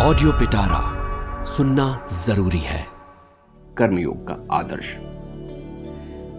Audio 0.00 0.32
पिटारा 0.32 0.80
सुनना 1.44 2.08
ज़रूरी 2.12 2.58
है। 2.58 2.86
कर्मयोग 3.76 4.28
का 4.28 4.54
आदर्श। 4.54 4.98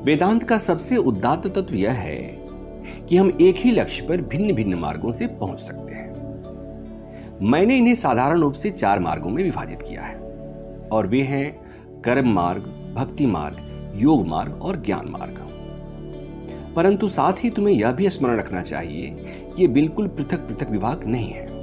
वेदांत 0.05 0.43
का 0.43 0.57
सबसे 0.57 0.97
उदात्त 0.97 1.47
तत्व 1.47 1.75
यह 1.75 1.91
है 1.91 2.45
कि 3.09 3.17
हम 3.17 3.37
एक 3.41 3.55
ही 3.57 3.71
लक्ष्य 3.71 4.05
पर 4.07 4.21
भिन्न 4.21 4.53
भिन्न 4.53 4.73
मार्गों 4.73 5.11
से 5.11 5.27
पहुँच 5.27 5.59
सकते 5.59 5.93
हैं। 5.93 6.13
मैंने 7.41 7.77
इन्हें 7.77 7.95
साधारण 7.95 8.41
रूप 8.41 8.53
से 8.53 8.71
चार 8.71 8.99
मार्गों 8.99 9.29
में 9.29 9.43
विभाजित 9.43 9.81
किया 9.81 10.01
है, 10.01 10.15
और 10.91 11.07
वे 11.07 11.21
हैं 11.21 11.61
कर्म 12.01 12.33
मार्ग, 12.33 12.93
भक्ति 12.95 13.25
मार्ग, 13.25 13.91
योग 13.95 14.27
मार्ग 14.27 14.61
और 14.61 14.81
ज्ञान 14.81 15.15
मार्ग। 15.19 15.45
परंतु 16.75 17.09
साथ 17.09 17.33
ही 17.39 17.49
तुम्हें 17.49 17.75
यह 17.75 17.91
भी 17.91 18.09
स्मरण 18.09 18.37
रखना 18.37 18.61
चाहिए 18.61 19.15
कि 19.21 19.61
ये 19.61 19.67
बिल्कुल 19.67 20.07
पृथक 20.07 20.37
पृथक 20.37 20.69
विभाग 20.69 21.05
नहीं 21.05 21.29
है। 21.29 21.58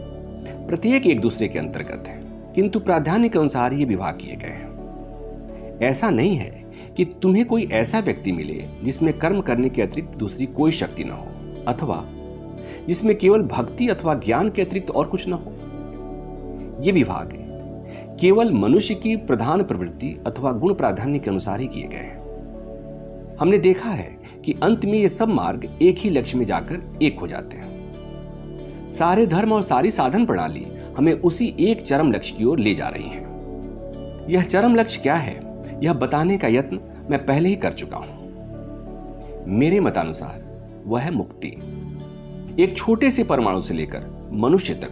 प्रत्येक 0.66 1.06
एक 1.06 1.20
दूसरे 1.20 1.48
के 1.48 1.58
अंतर्गत 1.58 2.04
है। 2.08 2.26
किंतु 2.54 2.80
प्राधान्य 2.80 3.28
के 3.28 3.38
अनुसार 3.38 3.72
ये 3.72 3.84
विवाह 3.84 4.12
किए 4.12 4.36
गए 4.36 4.48
हैं। 4.48 4.66
ऐसा 5.78 6.10
नहीं 6.10 6.36
है 6.36 6.64
कि 6.96 7.04
तुम्हें 7.04 7.46
कोई 7.46 7.64
ऐसा 7.64 8.00
व्यक्ति 8.00 8.32
मिले 8.32 8.64
जिसमें 8.82 9.18
कर्म 9.18 9.40
करने 9.40 9.68
के 9.68 9.82
अतिरिक्त 9.82 10.18
दूसरी 10.18 10.46
कोई 10.46 10.72
शक्ति 10.72 11.04
न 11.04 11.10
हो, 11.10 11.26
अथवा 11.72 12.04
जिसमें 12.88 13.18
केवल 13.18 13.42
भक्ति 13.42 13.88
अथवा 13.88 14.14
ज्ञान 14.14 14.50
के 14.50 14.62
अतिरिक्त 14.62 14.90
और 14.90 15.06
कुछ 15.06 15.28
न 15.28 15.32
हो। 15.32 15.56
ये 16.82 16.92
विभाग 16.92 17.32
है। 17.32 17.46
केवल 18.16 18.52
मनुष्य 18.52 18.94
की 18.94 19.16
प्रधान 19.16 19.62
प्रवृत्ति 19.62 20.16
अथवा 20.26 20.52
गुण 20.52 20.74
प्राधान्य 20.74 21.18
के 21.18 21.30
अनुसार 21.30 21.60
ही 21.60 21.66
किए 21.66 21.88
गए 21.88 21.96
हैं। 21.96 22.26
हमने 23.36 23.58
देखा 23.58 23.90
है 23.90 24.18
कि 24.44 24.54
अंत 24.62 24.84
में 24.84 24.94
ये 24.94 25.08
सब 25.08 25.28
मार्ग 25.28 25.78
एक 25.82 25.96
ही 25.98 26.10
लक्ष्य 26.10 26.38
में 26.38 26.46
जाकर 26.46 26.98
एक 27.02 27.18
हो 27.18 27.26
जाते 27.26 27.56
हैं। 27.56 27.75
सारे 28.98 29.26
धर्म 29.26 29.52
और 29.52 29.62
सारी 29.62 29.90
साधन 29.90 30.26
प्रणाली 30.26 30.66
हमें 30.98 31.12
उसी 31.12 31.56
एक 31.60 31.86
चरम 31.86 32.12
लक्ष्य 32.12 32.34
की 32.38 32.44
ओर 32.44 32.58
ले 32.58 32.74
जा 32.74 32.88
रही 32.88 33.08
है। 33.08 33.24
यह 34.32 34.42
चरम 34.42 34.74
लक्ष्य 34.74 35.00
क्या 35.02 35.14
है? 35.14 35.62
यह 35.82 35.92
बताने 35.92 36.38
का 36.38 36.48
यत्न 36.48 36.80
मैं 37.10 37.26
पहले 37.26 37.48
ही 37.48 37.56
कर 37.56 37.72
चुका 37.72 37.96
हूँ। 37.96 38.16
मेरे 39.48 39.80
मतानुसार, 39.80 40.42
वह 40.86 41.00
है 41.00 41.10
मुक्ति। 41.10 41.48
एक 42.62 42.76
छोटे 42.76 43.10
से 43.10 43.24
परमाणु 43.24 43.62
से 43.62 43.74
लेकर 43.74 44.28
मनुष्य 44.32 44.74
तक, 44.74 44.90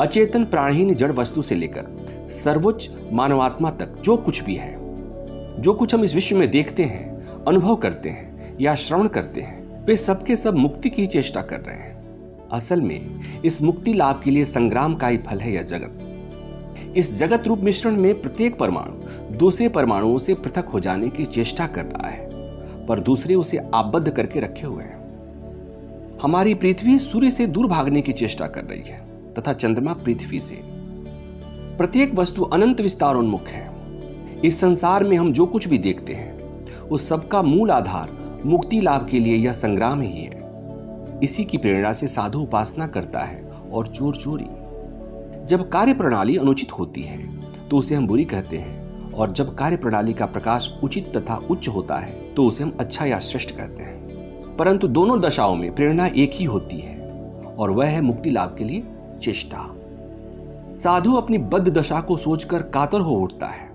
अचेतन 0.00 0.44
प्राणहीन 0.44 0.94
जड़ 0.94 1.12
वस्तु 1.12 1.42
से 1.42 1.54
लेकर 1.54 1.86
सर्वोच्च 2.28 2.90
मानवात्मा 3.12 3.70
तक 3.70 3.94
जो 4.02 4.16
कुछ 4.16 4.44
भी 4.44 4.54
है, 4.54 4.76
जो 5.62 5.74
कुछ 5.74 5.94
हम 5.94 6.04
इस 6.04 6.14
विश्व 6.14 6.36
में 6.36 6.50
देखते 6.50 6.84
हैं, 6.84 7.26
अनुभव 7.44 7.76
करते 7.76 8.08
हैं 8.08 8.56
या 8.60 8.74
श्रवण 8.74 9.08
करते 9.08 9.40
हैं, 9.40 9.84
वे 9.84 9.96
सबके 9.96 10.36
सब 10.36 10.54
मुक्ति 10.54 10.90
की 10.90 11.06
चेष्टा 11.06 11.42
कर 11.42 11.60
रहे 11.60 11.76
हैं। 11.76 11.95
असल 12.52 12.80
में, 12.80 13.00
इस 13.44 13.62
मुक्ति 13.62 13.92
लाभ 13.92 14.20
के 14.24 14.30
लिए 14.30 14.44
संग्राम 14.44 14.94
का 14.94 15.08
ही 15.08 15.18
फल 15.18 15.40
है 15.40 15.52
यह 15.52 15.62
जगत। 15.62 16.94
इस 16.96 17.14
जगत 17.16 17.46
रूप 17.46 17.58
मिश्रण 17.58 17.96
में 17.96 18.20
प्रत्येक 18.22 18.58
परमाणु 18.58 19.36
दूसरे 19.38 19.68
परमाणुओं 19.68 20.18
से 20.18 20.34
पृथक 20.34 20.64
हो 20.64 20.80
जाने 20.80 21.08
की 21.08 21.24
चेष्टा 21.24 21.66
कर 21.66 21.84
रहा 21.84 22.08
है, 22.08 22.28
पर 22.86 23.00
दूसरे 23.00 23.34
उसे 23.34 23.58
आबद्ध 23.74 24.08
करके 24.10 24.40
रखे 24.40 24.66
हुए 24.66 24.84
हैं। 24.84 26.18
हमारी 26.22 26.54
पृथ्वी 26.54 26.98
सूर्य 26.98 27.30
से 27.30 27.46
दूर 27.46 27.66
भागने 27.66 28.02
की 28.02 28.12
चेष्टा 28.12 28.46
कर 28.46 28.64
रही 28.64 28.82
है, 28.86 29.00
तथा 29.34 29.52
चंद्रमा 29.52 29.92
पृथ्वी 29.94 30.40
से। 30.40 30.60
प्रत्येक 31.76 32.14
वस्तु 32.14 32.42
अनंत 32.42 32.80
विस्तार 32.80 33.14
उन्मुख 33.14 33.48
है। 33.48 33.70
इस 34.44 34.60
संसार 34.60 35.04
में 35.04 35.16
हम 35.16 35.32
जो 35.32 35.46
कुछ 35.46 35.68
भी 35.68 35.78
देखते 35.78 36.14
हैं, 36.14 36.38
उस 36.88 37.08
सबका 37.08 37.42
मूल 37.42 37.70
आधार 37.70 38.40
मुक्ति 38.44 38.80
लाभ 38.80 39.06
के 39.08 39.20
लिए 39.20 39.36
यह 39.36 39.52
संग्राम 39.52 40.00
ही 40.00 40.22
है। 40.22 40.35
इसी 41.22 41.44
की 41.44 41.58
प्रेरणा 41.58 41.92
से 41.92 42.08
साधु 42.08 42.40
उपासना 42.40 42.86
करता 42.86 43.20
है 43.20 43.42
और 43.72 43.86
चोर 43.86 44.16
चोरी 44.16 44.44
जब 45.46 45.68
कार्य 45.68 45.94
प्रणाली 45.94 46.36
अनुचित 46.36 46.72
होती 46.72 47.02
है 47.02 47.18
तो 47.68 47.76
उसे 47.76 47.94
हम 47.94 48.06
बुरी 48.06 48.24
कहते 48.24 48.58
हैं 48.58 49.10
और 49.12 49.32
जब 49.32 49.54
कार्य 49.54 49.76
प्रणाली 49.76 50.12
का 50.12 50.26
प्रकाश 50.26 50.68
उचित 50.84 51.16
तथा 51.16 51.36
उच्च 51.50 51.68
होता 51.68 51.96
है 51.96 52.34
तो 52.34 52.46
उसे 52.46 52.64
हम 52.64 52.76
अच्छा 52.80 53.04
या 53.04 53.18
श्रेष्ठ 53.18 53.50
कहते 53.50 53.82
हैं। 53.82 54.56
परंतु 54.56 54.88
दोनों 54.88 55.20
दशाओं 55.20 55.54
में 55.56 55.74
प्रेरणा 55.74 56.06
एक 56.06 56.30
ही 56.34 56.44
होती 56.44 56.78
है 56.78 56.98
और 57.58 57.70
वह 57.70 57.86
है 57.86 58.00
मुक्ति 58.00 58.30
लाभ 58.30 58.54
के 58.58 58.64
लिए 58.64 58.82
चेष्टा। 59.22 59.64
साधु 60.78 61.14
अपनी 61.14 61.38
बद्ध 61.38 61.68
दशा 61.68 62.00
को 62.00 62.16
सोचकर 62.16 62.62
कातर 62.62 63.00
हो 63.00 63.14
उठता 63.14 63.46
है। 63.46 63.70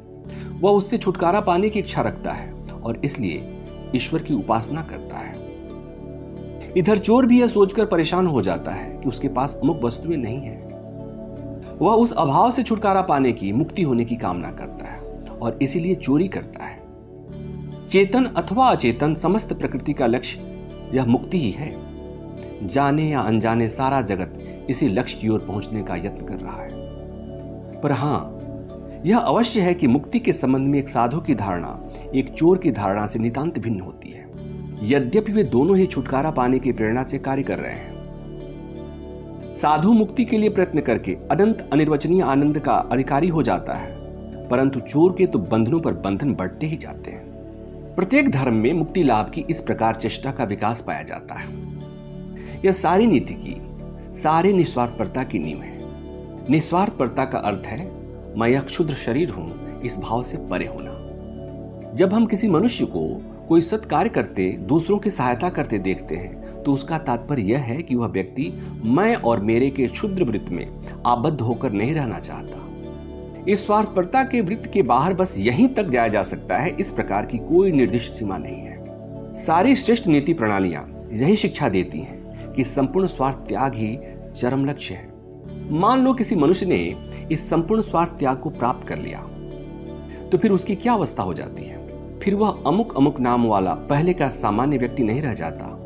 वह 0.61 0.71
उससे 0.71 0.97
छुटकारा 0.97 1.41
पाने 1.41 1.69
की 1.69 1.79
इच्छा 1.79 2.01
रखता 2.01 2.31
है 2.31 2.53
और 2.83 3.01
इसलिए 3.05 3.65
ईश्वर 3.95 4.23
की 4.23 4.33
उपासना 4.33 4.81
करता 4.81 5.17
है। 5.17 5.30
इधर 6.77 6.97
चोर 6.97 7.25
भी 7.25 7.41
यह 7.41 7.47
सोचकर 7.47 7.85
परेशान 7.85 8.27
हो 8.27 8.41
जाता 8.41 8.71
है 8.71 9.01
कि 9.01 9.09
उसके 9.09 9.27
पास 9.27 9.59
अमुक 9.63 9.83
वस्तुएँ 9.83 10.17
नहीं 10.17 10.37
है। 10.37 10.67
वह 11.81 11.93
उस 11.93 12.11
अभाव 12.11 12.51
से 12.51 12.63
छुटकारा 12.63 13.01
पाने 13.01 13.31
की, 13.31 13.51
मुक्ति 13.51 13.81
होने 13.81 14.05
की 14.05 14.15
कामना 14.15 14.51
करता 14.51 14.85
है 14.85 14.99
और 15.41 15.59
इसीलिए 15.61 15.95
चोरी 15.95 16.27
करता 16.27 16.63
है। 16.63 16.81
चेतन 17.87 18.25
अथवा 18.25 18.67
अचेतन 18.67 19.13
समस्त 19.13 19.53
प्रकृति 19.53 19.93
का 19.93 20.07
लक्ष्य, 20.07 20.39
यह 20.93 21.05
मुक्ति 21.05 21.39
ही 21.39 21.51
है। 21.51 21.91
जाने 22.67 23.09
या 23.09 23.19
अनजाने 23.19 23.67
सारा 23.67 24.01
जगत 24.01 24.39
इसी 24.69 24.87
लक्ष्य 24.87 25.17
की 25.21 25.29
ओर 25.29 25.39
पहुँचने 25.39 25.83
का 25.83 25.95
यत्न 25.95 26.25
कर 26.25 26.35
रहा 26.35 26.61
है। 26.61 26.69
पर 27.81 27.91
हाँ, 27.91 28.37
यह 29.05 29.17
अवश्य 29.17 29.61
है 29.61 29.73
कि 29.73 29.87
मुक्ति 29.87 30.19
के 30.19 30.33
संबंध 30.33 30.67
में 30.67 30.79
एक 30.79 30.89
साधु 30.89 31.19
की 31.19 31.35
धारणा, 31.35 31.83
एक 32.15 32.33
चोर 32.33 32.57
की 32.57 32.71
धारणा 32.71 33.05
से 33.05 33.19
नितांत 33.19 33.59
भिन्न 33.59 33.79
होती 33.79 34.09
है। 34.09 34.20
यद्यपि 34.81 35.31
वे 35.31 35.43
दोनों 35.43 35.77
ही 35.77 35.85
छुटकारा 35.85 36.31
पाने 36.31 36.59
की 36.59 36.71
प्रेरणा 36.71 37.03
से 37.03 37.17
कार्य 37.19 37.43
कर 37.43 37.59
रहे 37.59 37.71
हैं। 37.71 39.55
साधु 39.55 39.91
मुक्ति 39.93 40.25
के 40.25 40.37
लिए 40.37 40.49
प्रयत्न 40.49 40.81
करके 40.81 41.17
अनंत 41.31 41.67
अनिर्वचनीय 41.73 42.21
आनंद 42.21 42.59
का 42.59 42.73
अधिकारी 42.73 43.27
हो 43.27 43.43
जाता 43.43 43.73
है, 43.73 43.89
परंतु 44.49 44.79
चोर 44.79 45.15
के 45.17 45.25
तो 45.25 45.39
बंधनों 45.39 45.79
पर 45.79 45.93
बंधन 45.93 46.33
बढ़ते 46.33 46.65
ही 46.65 46.77
जाते 46.77 47.11
हैं। 47.11 47.95
प्रत्येक 47.95 48.31
धर्म 48.31 48.53
में 48.53 48.73
मुक्ति 48.73 49.03
लाभ 49.03 49.29
की 49.29 49.45
इस 49.49 49.61
प्रकार 49.61 49.95
चेष्टा 49.95 50.31
का 50.31 50.43
विकास 50.43 50.81
पाया 50.81 51.03
जाता 51.03 51.35
है। 51.35 51.47
यह 52.65 52.71
सारी 52.71 53.07
नीति 53.07 53.33
की, 53.33 53.55
सारे 54.13 54.53
निस्वार्थपरता 54.53 55.23
की 55.23 55.39
नींव 55.39 55.61
है। 55.61 55.77
निस्वार्थपरता 56.49 57.25
का 57.25 57.39
अर्थ 57.39 57.67
है, 57.67 57.85
मैं 58.37 58.61
क्षुद्र 58.61 58.93
शरीर 58.95 59.29
हूँ, 59.29 59.81
इस 59.81 59.99
भाव 59.99 60.23
से 60.23 60.37
परे 60.49 60.65
होना। 60.65 61.93
जब 61.95 62.13
हम 62.13 62.25
किसी 62.25 62.47
मनुष्य 62.47 62.85
को 62.85 63.01
कोई 63.47 63.61
सत्कार्य 63.61 64.09
करते, 64.09 64.51
दूसरों 64.59 64.97
की 64.99 65.09
सहायता 65.09 65.49
करते 65.49 65.79
देखते 65.79 66.15
हैं 66.15 66.63
तो 66.63 66.73
उसका 66.73 66.97
तात्पर्य 66.97 67.41
यह 67.41 67.59
है 67.59 67.81
कि 67.81 67.95
वह 67.95 68.07
व्यक्ति 68.07 68.51
मैं 68.85 69.15
और 69.15 69.39
मेरे 69.39 69.69
के 69.69 69.87
क्षुद्र 69.87 70.23
वृत्त 70.23 70.49
में 70.49 70.67
आबद्ध 71.05 71.39
होकर 71.41 71.71
नहीं 71.71 71.93
रहना 71.93 72.19
चाहता। 72.19 72.57
इस 73.47 73.65
स्वार्थपरता 73.65 74.23
के 74.23 74.41
वृत्त 74.41 74.69
के 74.73 74.81
बाहर 74.83 75.13
बस 75.13 75.35
यहीं 75.37 75.67
तक 75.67 75.83
जाया 75.83 76.07
जा 76.07 76.23
सकता 76.23 76.57
है, 76.57 76.69
इस 76.71 76.91
प्रकार 76.91 77.25
की 77.25 77.37
कोई 77.39 77.71
निर्दिष्ट 77.71 78.11
सीमा 78.11 78.37
नहीं 78.37 78.57
है। 78.57 79.35
सारी 79.35 79.75
श्रेष्ठ 79.75 80.07
नीति 80.07 80.33
प्रणालियाँ 80.33 80.87
यही 81.11 81.35
शिक्षा 81.35 81.69
देती 81.69 81.99
हैं 81.99 82.53
कि 82.53 82.63
संपूर्ण 82.63 83.07
स्वार्थ 83.07 83.37
त्याग 83.47 83.75
ही 83.75 83.97
चरम 84.35 84.65
लक्ष्य 84.65 84.93
है। 84.93 85.09
मान 85.71 86.03
लो 86.03 86.13
किसी 86.13 86.35
मनुष्य 86.35 86.65
ने 86.65 86.77
इस 87.31 87.49
संपूर्ण 87.49 87.81
स्वार्थ 87.81 88.17
त्याग 88.19 88.39
को 88.39 88.49
प्राप्त 88.49 88.87
कर 88.87 88.97
लिया 88.97 89.19
तो 90.31 90.37
फिर 90.37 90.51
उसकी 90.51 90.75
क्या 90.75 90.93
अवस्था 90.93 91.23
हो 91.23 91.33
जाती 91.33 91.63
है? 91.63 91.80
फिर 92.23 92.35
वह 92.35 92.63
अमुक 92.67 92.97
अमुक 92.97 93.19
नाम 93.19 93.45
वाला, 93.45 93.73
पहले 93.73 94.13
का 94.13 94.29
सामान्य 94.29 94.77
व्यक्ति 94.77 95.03
नहीं 95.03 95.21
रह 95.21 95.33
जाता। 95.33 95.77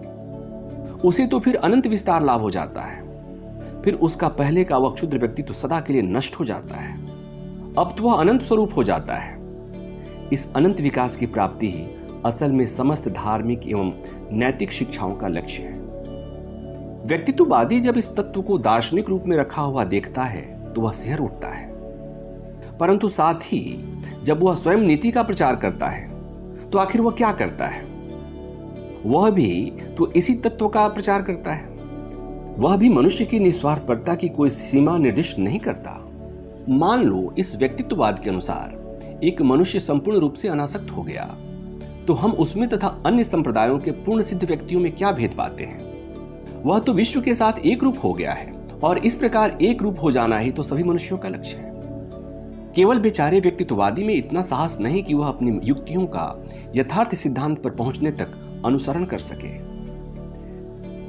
उसे 1.05 1.27
तो 1.27 1.39
फिर 1.39 1.55
अनंत 1.55 1.87
विस्तार 1.87 2.23
लाभ 2.23 2.41
हो 2.41 2.51
जाता 2.51 2.81
है। 2.81 3.03
फिर 3.81 3.93
उसका 3.93 4.27
पहले 4.27 4.63
का 4.63 4.77
वह 4.77 4.93
क्षुद्र 4.93 5.19
व्यक्ति 5.19 5.43
तो 5.43 5.53
सदा 5.53 5.79
के 5.79 5.93
लिए 5.93 6.01
नष्ट 6.01 6.35
हो 6.35 6.45
जाता 6.45 6.75
है। 6.75 7.05
अब 7.77 7.95
तो 7.97 8.03
वह 8.03 8.13
अनंत 8.13 8.41
स्वरूप 8.41 8.71
हो 8.77 8.83
जाता 8.83 9.15
है। 9.15 9.37
इस 10.33 10.53
अनंत 10.55 10.81
विकास 10.81 11.15
की 11.15 11.25
प्राप्ति 11.25 11.69
ही 11.71 11.87
असल 12.25 12.51
में 12.51 12.67
समस्त 12.67 13.09
धार्मिक 13.09 13.67
एवं 13.67 13.91
नैतिक 14.31 14.71
शिक्षाओं 14.71 15.15
का 15.15 15.27
लक्ष्य 15.27 15.63
है। 15.63 15.73
व्यक्तित्ववादी 17.05 17.79
जब 17.79 17.97
इस 17.97 18.15
तत्व 18.15 18.41
को 18.41 18.57
दार्शनिक 18.57 19.09
रूप 19.09 19.23
में 19.25 19.37
रखा 19.37 19.61
हुआ 19.61 19.83
देखता 19.83 20.23
है 20.23 20.73
तो 20.73 20.81
वह 20.81 20.91
सिहर 20.91 21.19
उठता 21.19 21.47
है। 21.47 21.73
परंतु 22.77 23.09
साथ 23.09 23.35
ही 23.35 23.91
जब 24.23 24.43
वह 24.43 24.55
स्वयं 24.55 24.77
नीति 24.77 25.11
का 25.11 25.23
प्रचार 25.23 25.55
करता 25.55 25.87
है 25.87 26.14
तो 26.75 26.79
आखिर 26.79 27.01
वह 27.01 27.11
क्या 27.11 27.31
करता 27.31 27.65
है? 27.65 27.83
वह 29.05 29.29
भी 29.31 29.71
तो 29.97 30.11
इसी 30.11 30.33
तत्व 30.35 30.67
का 30.67 30.87
प्रचार 30.87 31.21
करता 31.21 31.51
है। 31.53 31.67
वह 32.57 32.75
भी 32.77 32.89
मनुष्य 32.89 33.25
की 33.25 33.39
निस्वार्थपरता 33.39 34.15
की 34.15 34.29
कोई 34.29 34.49
सीमा 34.49 34.97
निर्दिष्ट 34.97 35.37
नहीं 35.39 35.59
करता। 35.59 35.91
मान 36.69 37.03
लो 37.03 37.33
इस 37.37 37.55
व्यक्तित्ववाद 37.55 38.19
के 38.19 38.29
अनुसार 38.29 39.19
एक 39.23 39.41
मनुष्य 39.41 39.79
संपूर्ण 39.79 40.19
रूप 40.19 40.33
से 40.33 40.47
अनासक्त 40.47 40.91
हो 40.91 41.03
गया 41.03 41.23
तो 42.07 42.13
हम 42.13 42.31
उसमें 42.31 42.67
तथा 42.69 42.87
अन्य 43.05 43.23
संप्रदायों 43.23 43.79
के 43.79 43.91
पूर्ण 43.91 44.23
सिद्ध 44.23 44.43
व्यक्तियों 44.43 44.81
में 44.81 44.91
क्या 44.91 45.11
भेद 45.11 45.35
पाते 45.37 45.63
हैं? 45.63 45.79
वह 46.63 46.79
तो 46.79 46.93
विश्व 46.93 47.21
के 47.21 47.35
साथ 47.35 47.65
एक 47.65 47.83
रूप 47.83 48.03
हो 48.03 48.13
गया 48.13 48.33
है 48.33 48.51
और 48.83 48.97
इस 48.97 49.15
प्रकार 49.15 49.57
एक 49.61 49.81
रूप 49.81 50.03
हो 50.03 50.11
जाना 50.11 50.37
ही 50.37 50.51
तो 50.51 50.63
सभी 50.63 50.83
मनुष्यों 50.83 51.17
का 51.17 51.29
लक्ष्य 51.29 51.57
है। 51.57 51.74
केवल 52.75 52.99
बेचारे 52.99 53.39
व्यक्तित्ववादी 53.39 54.03
में 54.03 54.13
इतना 54.13 54.41
साहस 54.41 54.77
नहीं 54.79 55.03
कि 55.03 55.13
वह 55.13 55.27
अपनी 55.27 55.59
युक्तियों 55.63 56.05
का 56.05 56.47
यथार्थ 56.75 57.15
सिद्धांत 57.15 57.61
पर 57.61 57.69
पहुँचने 57.69 58.11
तक 58.11 58.31
अनुसरण 58.65 59.05
कर 59.05 59.19
सके। 59.19 59.51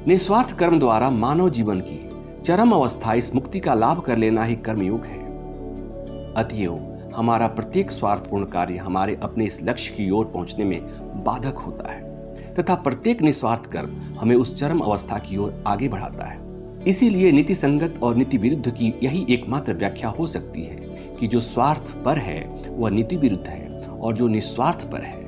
निस्वार्थ 0.07 0.57
कर्म 0.57 0.79
द्वारा 0.79 1.09
मानव 1.09 1.49
जीवन 1.49 1.79
की 1.79 1.99
चरम 2.43 2.71
अवस्था 2.71 3.13
इस 3.13 3.35
मुक्ति 3.35 3.59
का 3.59 3.73
लाभ 3.73 3.99
कर 3.99 4.17
लेना 4.17 4.43
ही 4.43 4.55
कर्मयोग 4.55 5.05
है। 5.05 5.19
अतएव, 6.33 6.77
हमारा 7.15 7.47
प्रत्येक 7.47 7.91
स्वार्थपूर्ण 7.91 8.45
कार्य 8.45 8.77
हमारे 8.77 9.19
अपने 9.23 9.45
इस 9.45 9.59
लक्ष्य 9.63 9.93
की 9.93 10.09
ओर 10.09 10.25
पहुँचने 10.25 10.65
में 10.65 10.81
बाधक 11.23 11.57
होता 11.57 11.91
है, 11.91 12.01
तथा 12.53 12.75
प्रत्येक 12.75 13.21
निस्वार्थ 13.21 13.71
कर्म 13.71 13.89
हमें 14.19 14.35
उस 14.35 14.55
चरम 14.55 14.79
अवस्था 14.79 15.17
की 15.19 15.37
ओर 15.37 15.63
आगे 15.67 15.87
बढ़ाता 15.87 16.25
है। 16.25 16.39
इसीलिए 16.87 17.31
नीति 17.31 17.55
संगत 17.55 17.99
और 18.03 18.15
नीति 18.15 18.37
विरुद्ध 18.37 18.69
की 18.69 18.93
यही 19.03 19.25
एकमात्र 19.29 19.73
व्याख्या 19.73 20.09
हो 20.09 20.25
सकती 20.25 20.63
है। 20.63 20.96
कि 21.19 21.27
जो 21.27 21.39
स्वार्थ 21.39 21.95
पर 22.05 22.17
है, 22.17 22.41
वह 22.69 22.89
नीति 22.89 23.15
विरुद्ध 23.15 23.47
है, 23.47 23.79
और 23.79 24.15
जो 24.15 24.27
निस्वार्थ 24.27 24.91
पर 24.91 25.01
है, 25.01 25.21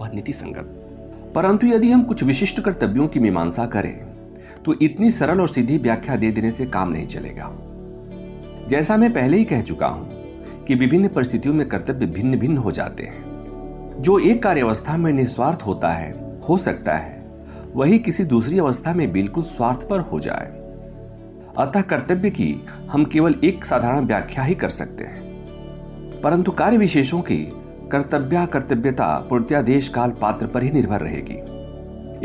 वह 0.00 0.08
नीति 0.08 0.32
संगत। 0.32 0.80
परंतु 1.34 1.66
यदि 1.66 1.90
हम 1.90 2.02
कुछ 2.02 2.22
विशिष्ट 2.22 2.60
कर्तव्यों 2.60 3.08
की 3.08 3.20
मीमांसा 3.20 3.66
करें 3.66 4.14
तो 4.64 4.74
इतनी 4.82 5.10
सरल 5.10 5.40
और 5.40 5.48
सीधी 5.48 5.78
व्याख्या 5.78 6.16
दे 6.16 6.30
देने 6.30 6.50
से 6.50 6.66
काम 6.66 6.88
नहीं 6.88 7.06
चलेगा। 7.06 7.50
जैसा 8.68 8.96
मैं 8.96 9.12
पहले 9.12 9.36
ही 9.36 9.44
कह 9.44 9.62
चुका 9.62 9.86
हूँ 9.86 10.08
कि 10.64 10.74
विभिन्न 10.74 11.08
परिस्थितियों 11.08 11.54
में 11.54 11.68
कर्तव्य 11.68 12.06
भिन्न 12.06 12.38
भिन्न 12.38 12.56
हो 12.56 12.72
जाते 12.72 13.02
हैं। 13.02 14.02
जो 14.02 14.18
एक 14.18 14.42
कार्य 14.42 14.60
अवस्था 14.60 14.96
में 14.96 15.12
निस्वार्थ 15.12 15.62
होता 15.62 15.90
है, 15.90 16.38
हो 16.48 16.56
सकता 16.56 16.94
है, 16.94 17.22
वही 17.74 17.98
किसी 17.98 18.24
दूसरी 18.24 18.58
अवस्था 18.58 18.94
में 18.94 19.12
बिल्कुल 19.12 19.42
स्वार्थ 19.42 19.88
पर 19.88 20.00
हो 20.00 20.20
जाए। 20.20 20.46
अतः 21.58 21.80
कर्तव्य 21.80 22.30
की 22.30 22.54
हम 22.90 23.04
केवल 23.04 23.34
एक 23.44 23.64
साधारण 23.64 24.04
व्याख्या 24.04 24.44
ही 24.44 24.54
कर 24.54 24.70
सकते 24.70 25.04
हैं। 25.04 25.33
परंतु 26.24 26.52
कार्य 26.52 26.76
विशेषों 26.76 27.20
की 27.20 27.36
कर्तव्य 27.92 28.46
कर्तव्यता 28.46 29.06
पूर्तिया 29.30 29.62
देश 29.62 29.88
काल 29.88 30.10
पात्र 30.10 30.46
पर 30.46 30.62
ही 30.62 30.70
निर्भर 30.70 31.00
रहेगी। 31.00 31.34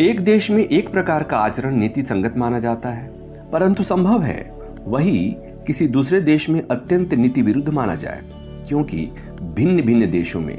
एक 0.03 0.19
देश 0.19 0.49
में 0.51 0.63
एक 0.63 0.91
प्रकार 0.91 1.23
का 1.23 1.37
आचरण 1.37 1.75
नीति 1.75 2.01
संगत 2.01 2.37
माना 2.37 2.59
जाता 2.59 2.89
है, 2.89 3.07
परंतु 3.51 3.83
संभव 3.83 4.21
है 4.21 4.53
वही 4.85 5.35
किसी 5.67 5.87
दूसरे 5.87 6.21
देश 6.21 6.49
में 6.49 6.61
अत्यंत 6.61 7.13
नीति 7.13 7.41
विरुद्ध 7.41 7.69
माना 7.69 7.95
जाए, 7.95 8.21
क्योंकि 8.67 9.05
भिन्न 9.41 9.81
भिन्न 9.81 10.09
देशों 10.11 10.41
में 10.41 10.57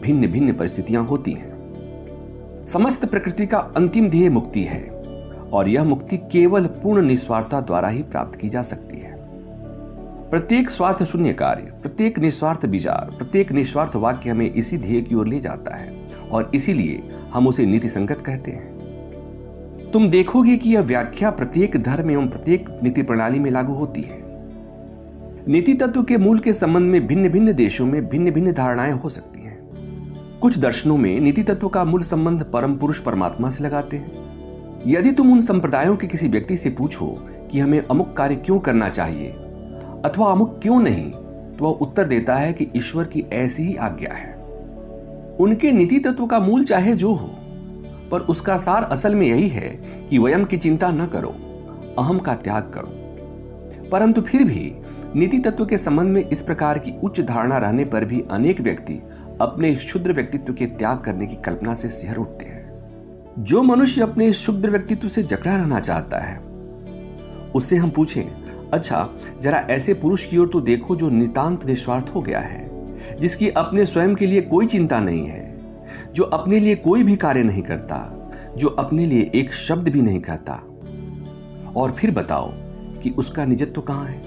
भिन्न 0.00 0.26
भिन्न 0.26 0.52
परिस्थितियाँ 0.52 1.04
होती 1.04 1.32
हैं। 1.32 2.66
समस्त 2.66 3.04
प्रकृति 3.04 3.46
का 3.46 3.58
अंतिम 3.58 4.08
ध्येय 4.08 4.30
मुक्ति 4.30 4.62
है, 4.62 4.82
और 5.52 5.68
यह 5.68 5.84
मुक्ति 5.84 6.16
केवल 6.32 6.66
पूर्ण 6.76 7.06
निस्वार्थता 7.06 7.60
द्वारा 7.60 7.88
ही 7.88 8.02
प्राप्त 8.02 8.40
की 8.40 8.48
जा 8.48 8.62
सकती 8.62 8.87
प्रत्येक 10.30 10.70
स्वार्थ 10.70 11.02
शून्य 11.02 11.32
कार्य, 11.32 11.62
प्रत्येक 11.62 12.18
निस्वार्थ 12.18 12.64
विचार, 12.64 13.16
प्रत्येक 13.16 13.52
निस्वार्थ 13.52 13.96
वाक्य 13.96 14.30
हमें 14.30 14.54
इसी 14.54 14.78
ध्येय 14.78 15.00
की 15.00 15.14
ओर 15.14 15.26
ले 15.26 15.40
जाता 15.40 15.76
है 15.76 16.08
और 16.32 16.50
इसीलिए 16.54 17.02
हम 17.32 17.46
उसे 17.46 17.66
नीति 17.66 17.88
संगत 17.88 18.20
कहते 18.20 18.50
हैं। 18.50 19.90
तुम 19.92 20.08
देखोगे 20.08 20.56
कि 20.56 20.70
यह 20.70 20.80
व्याख्या 20.80 21.30
प्रत्येक 21.30 21.76
धर्म 21.76 22.10
एवं 22.10 22.28
प्रत्येक 22.28 22.68
नीति 22.82 23.02
प्रणाली 23.02 23.38
में 23.38 23.50
लागू 23.50 23.74
होती 23.74 24.02
है। 24.02 24.22
नीति 25.48 25.74
तत्व 25.74 26.02
के 26.02 26.16
मूल 26.16 26.38
के 26.38 26.52
संबंध 26.52 26.84
में 26.84 27.06
भिन्न 27.06 27.28
भिन्न 27.28 27.52
देशों 27.52 27.86
में 27.86 28.08
भिन्न 28.08 28.30
भिन्न 28.30 28.52
धारणाएँ 28.52 28.92
हो 28.92 29.08
सकती 29.08 29.40
हैं। 29.40 29.58
कुछ 30.42 30.58
दर्शनों 30.58 30.96
में 30.96 31.20
नीति 31.20 31.42
तत्व 31.42 31.68
का 31.68 31.84
मूल 31.84 32.00
संबंध 32.00 32.42
परम 32.42 32.76
पुरुष 32.76 33.00
परमात्मा 33.00 33.50
से 33.50 33.64
लगाते 33.64 33.96
हैं। 33.96 34.12
यदि 34.86 35.12
तुम 35.12 35.32
उन 35.32 35.40
संप्रदायों 35.40 35.96
के 35.96 36.06
किसी 36.06 36.28
व्यक्ति 36.28 36.56
से 36.56 36.70
पूछो 36.70 37.16
कि 37.50 37.58
हमें 37.58 37.80
अमुक 37.80 38.16
कार्य 38.16 38.36
क्यों 38.36 38.58
करना 38.58 38.88
चाहिए 38.88 39.34
अथवा 40.04 40.32
अमुक 40.32 40.58
क्यों 40.62 40.80
नहीं 40.80 41.10
तो 41.56 41.64
वह 41.64 41.70
उत्तर 41.70 42.06
देता 42.06 42.34
है 42.34 42.52
कि 42.52 42.68
ईश्वर 42.76 43.04
की 43.04 43.20
ऐसी 43.20 43.62
ही 43.62 43.74
आज्ञा 43.74 44.14
है। 44.14 44.34
उनके 45.40 45.72
नीति 45.72 45.98
तत्व 45.98 46.26
का 46.26 46.40
मूल 46.40 46.64
चाहे 46.64 46.94
जो 46.94 47.12
हो, 47.12 47.30
पर 48.10 48.20
उसका 48.20 48.56
सार 48.56 48.82
असल 48.82 49.14
में 49.14 49.26
यही 49.26 49.48
है 49.48 49.68
कि 50.10 50.18
वयम 50.18 50.44
की 50.44 50.58
चिंता 50.58 50.90
न 50.90 51.06
करो, 51.06 51.34
अहम 51.98 52.18
का 52.18 52.34
त्याग 52.34 52.62
करो। 52.62 52.88
परंतु 53.88 54.20
फिर 54.20 54.44
भी 54.44 54.74
नीति 55.16 55.38
तत्व 55.38 55.66
के 55.66 55.78
संबंध 55.78 56.08
में 56.08 56.28
इस 56.28 56.42
प्रकार 56.42 56.78
की 56.78 56.92
उच्च 57.04 57.20
धारणा 57.20 57.58
रहने 57.58 57.84
पर 57.84 58.04
भी 58.04 58.24
अनेक 58.30 58.60
व्यक्ति 58.60 59.02
अपने 59.40 59.74
क्षुद्र 59.74 60.12
व्यक्तित्व 60.12 60.52
के 60.52 60.66
त्याग 60.66 60.98
करने 60.98 61.26
की 61.26 61.36
कल्पना 61.36 61.74
से 61.74 61.88
सिहर 61.88 62.16
उठते 62.16 62.44
हैं। 62.44 62.68
जो 63.38 63.62
मनुष्य 63.62 64.02
अपने 64.02 64.30
क्षुद्र 64.30 64.70
व्यक्तित्व 64.70 65.08
से 65.08 65.22
जकड़ा 65.22 65.56
रहना 65.56 65.80
चाहता 65.80 66.18
है, 66.18 66.38
उससे 67.54 67.76
हम 67.76 67.90
पूछें 67.90 68.37
अच्छा 68.72 69.08
जरा 69.40 69.58
ऐसे 69.58 69.94
पुरुष 69.94 70.24
की 70.24 70.38
ओर 70.38 70.48
तो 70.48 70.60
देखो 70.60 70.96
जो 70.96 71.10
नितांत 71.10 71.66
निस्वार्थ 71.66 72.12
हो 72.14 72.20
गया 72.20 72.38
है, 72.38 72.86
जिसकी 73.16 73.50
अपने 73.50 73.86
स्वयं 73.86 74.14
के 74.14 74.26
लिए 74.26 74.40
कोई 74.40 74.66
चिंता 74.66 75.00
नहीं 75.00 75.26
है, 75.26 75.60
जो 76.14 76.22
अपने 76.22 76.58
लिए 76.58 76.74
कोई 76.74 77.02
भी 77.02 77.16
कार्य 77.16 77.42
नहीं 77.42 77.62
करता, 77.62 78.30
जो 78.56 78.68
अपने 78.68 79.06
लिए 79.06 79.30
एक 79.34 79.52
शब्द 79.52 79.88
भी 79.88 80.02
नहीं 80.02 80.20
कहता। 80.20 80.62
और 81.76 81.92
फिर 81.92 82.10
बताओ 82.10 82.52
कि 83.02 83.10
उसका 83.10 83.44
निजत्व 83.44 83.80
कहाँ 83.80 84.06
है? 84.06 84.22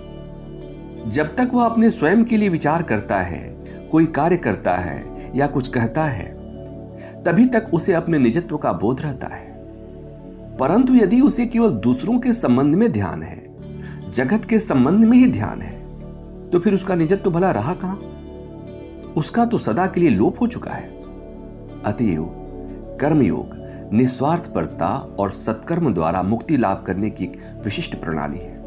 जब 1.11 1.35
तक 1.35 1.51
वह 1.53 1.65
अपने 1.65 1.89
स्वयं 1.89 2.23
के 2.23 2.37
लिए 2.37 2.49
विचार 2.49 2.83
करता 2.83 3.19
है, 3.19 3.57
कोई 3.91 4.05
कार्य 4.05 4.37
करता 4.37 4.75
है, 4.75 5.31
या 5.35 5.47
कुछ 5.47 5.67
कहता 5.67 6.05
है, 6.05 6.25
तभी 7.23 7.45
तक 7.45 7.67
उसे 7.73 7.93
अपने 7.93 8.17
निजत्व 8.17 8.57
का 8.57 8.73
बोध 8.73 9.01
रहता 9.01 9.27
है। 9.27 9.51
परंतु 10.57 10.95
यदि 10.95 11.21
उसे 11.21 11.45
केवल 11.45 11.69
दूसरों 11.69 12.19
के 12.19 12.33
संबंध 12.33 12.75
में 12.75 12.91
ध्यान 12.91 13.23
है 13.23 13.40
जगत 14.11 14.45
के 14.45 14.59
संबंध 14.59 15.05
में 15.05 15.17
ही 15.17 15.31
ध्यान 15.31 15.61
है। 15.61 15.81
तो 16.49 16.59
फिर 16.59 16.73
उसका 16.73 16.95
निजत्व 16.95 17.31
भला 17.31 17.51
रहा 17.51 17.73
कहाँ? 17.73 17.99
उसका 19.17 19.45
तो 19.45 19.57
सदा 19.57 19.87
के 19.87 19.99
लिए 19.99 20.09
लोप 20.09 20.41
हो 20.41 20.47
चुका 20.47 20.71
है। 20.71 21.01
अतएव 21.85 22.23
कर्मयोग, 23.01 23.49
निस्वार्थपरता 23.93 24.87
और 25.19 25.31
सत्कर्म 25.31 25.93
द्वारा 25.93 26.23
मुक्ति 26.23 26.57
लाभ 26.57 26.83
करने 26.87 27.09
की 27.09 27.25
विशिष्ट 27.63 27.95
प्रणाली 27.95 28.37
है। 28.37 28.61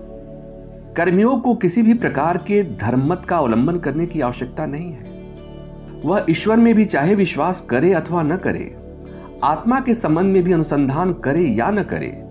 कर्मयोग 0.97 1.43
को 1.43 1.55
किसी 1.55 1.83
भी 1.83 1.95
प्रकार 1.95 2.37
के 2.37 2.63
धर्ममत 2.63 3.23
का 3.29 3.37
अवलंबन 3.37 3.79
करने 3.79 4.07
की 4.07 4.21
आवश्यकता 4.21 4.67
नहीं 4.67 4.93
है। 4.93 5.05
वह 6.05 6.27
ईश्वर 6.31 6.57
में 6.57 6.75
भी 6.75 6.85
चाहे 6.85 7.15
विश्वास 7.15 7.61
करे 7.61 7.93
अथवा 7.93 8.23
न 8.23 8.37
करे, 8.37 8.77
आत्मा 9.45 9.81
के 9.81 9.95
संबंध 9.95 10.33
में 10.33 10.43
भी 10.43 10.53
अनुसंधान 10.53 11.13
करे 11.13 11.43
या 11.43 11.71
न 11.71 11.83
करे 11.83 12.24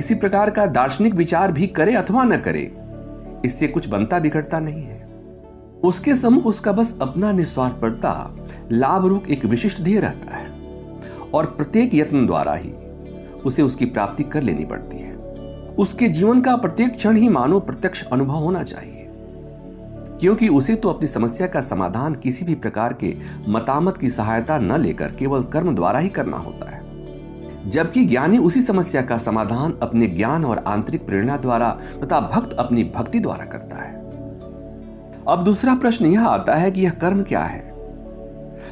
किसी 0.00 0.14
प्रकार 0.14 0.50
का 0.50 0.64
दार्शनिक 0.66 1.14
विचार 1.14 1.52
भी 1.52 1.66
करे 1.68 1.94
अथवा 1.94 2.22
न 2.24 2.36
करे, 2.36 2.60
इससे 3.44 3.66
कुछ 3.68 3.88
बनता 3.88 4.18
बिगड़ता 4.18 4.58
नहीं 4.58 4.82
है। 4.82 4.98
उसके 5.84 6.14
समूह 6.16 6.44
उसका 6.44 6.72
बस 6.72 6.96
अपना 7.02 7.32
निस्वार्थपरता 7.32 8.12
लाभ 8.72 9.06
रूप 9.06 9.26
एक 9.26 9.44
विशिष्ट 9.44 9.82
ध्येय 9.82 10.00
रहता 10.00 10.36
है, 10.36 10.48
और 11.34 11.46
प्रत्येक 11.48 11.94
यत्न 11.94 12.26
द्वारा 12.26 12.54
ही 12.54 12.72
उसे 13.44 13.62
उसकी 13.62 13.86
प्राप्ति 13.86 14.24
कर 14.24 14.42
लेनी 14.42 14.64
पड़ती 14.64 14.98
है। 14.98 15.14
उसके 15.76 16.08
जीवन 16.08 16.40
का 16.40 16.56
प्रत्येक 16.56 16.96
क्षण 16.96 17.16
ही 17.16 17.28
मानव 17.28 17.60
प्रत्यक्ष 17.60 18.04
अनुभव 18.04 18.34
होना 18.36 18.62
चाहिए, 18.64 19.06
क्योंकि 20.20 20.48
उसे 20.50 20.76
तो 20.76 20.88
अपनी 20.88 21.06
समस्या 21.08 21.46
का 21.46 21.60
समाधान 21.60 22.14
किसी 22.14 22.44
भी 22.44 22.54
प्रकार 22.56 22.92
के 22.94 23.16
मतामत 23.48 23.96
की 23.96 24.10
सहायता 24.10 24.58
न 24.58 24.80
लेकर 24.80 25.12
केवल 25.12 25.42
कर्म 25.42 25.74
द्वारा 25.74 25.98
ही 25.98 26.08
करना 26.10 26.36
होता 26.38 26.70
है। 26.70 26.79
जबकि 27.66 28.04
ज्ञानी 28.04 28.38
उसी 28.38 28.62
समस्या 28.62 29.02
का 29.02 29.18
समाधान 29.18 29.78
अपने 29.82 30.06
ज्ञान 30.06 30.44
और 30.44 30.58
आंतरिक 30.58 31.06
प्रेरणा 31.06 31.36
द्वारा 31.36 31.78
तथा 32.02 32.20
भक्त 32.20 32.52
अपनी 32.52 32.84
भक्ति 32.84 33.20
द्वारा 33.20 33.44
करता 33.44 33.76
है। 33.76 34.00
अब 35.28 35.42
दूसरा 35.44 35.74
प्रश्न 35.74 36.06
यह 36.06 36.26
आता 36.26 36.54
है 36.54 36.70
कि 36.70 36.80
यह 36.80 36.90
कर्म 36.90 37.22
क्या 37.22 37.40
है? 37.40 37.74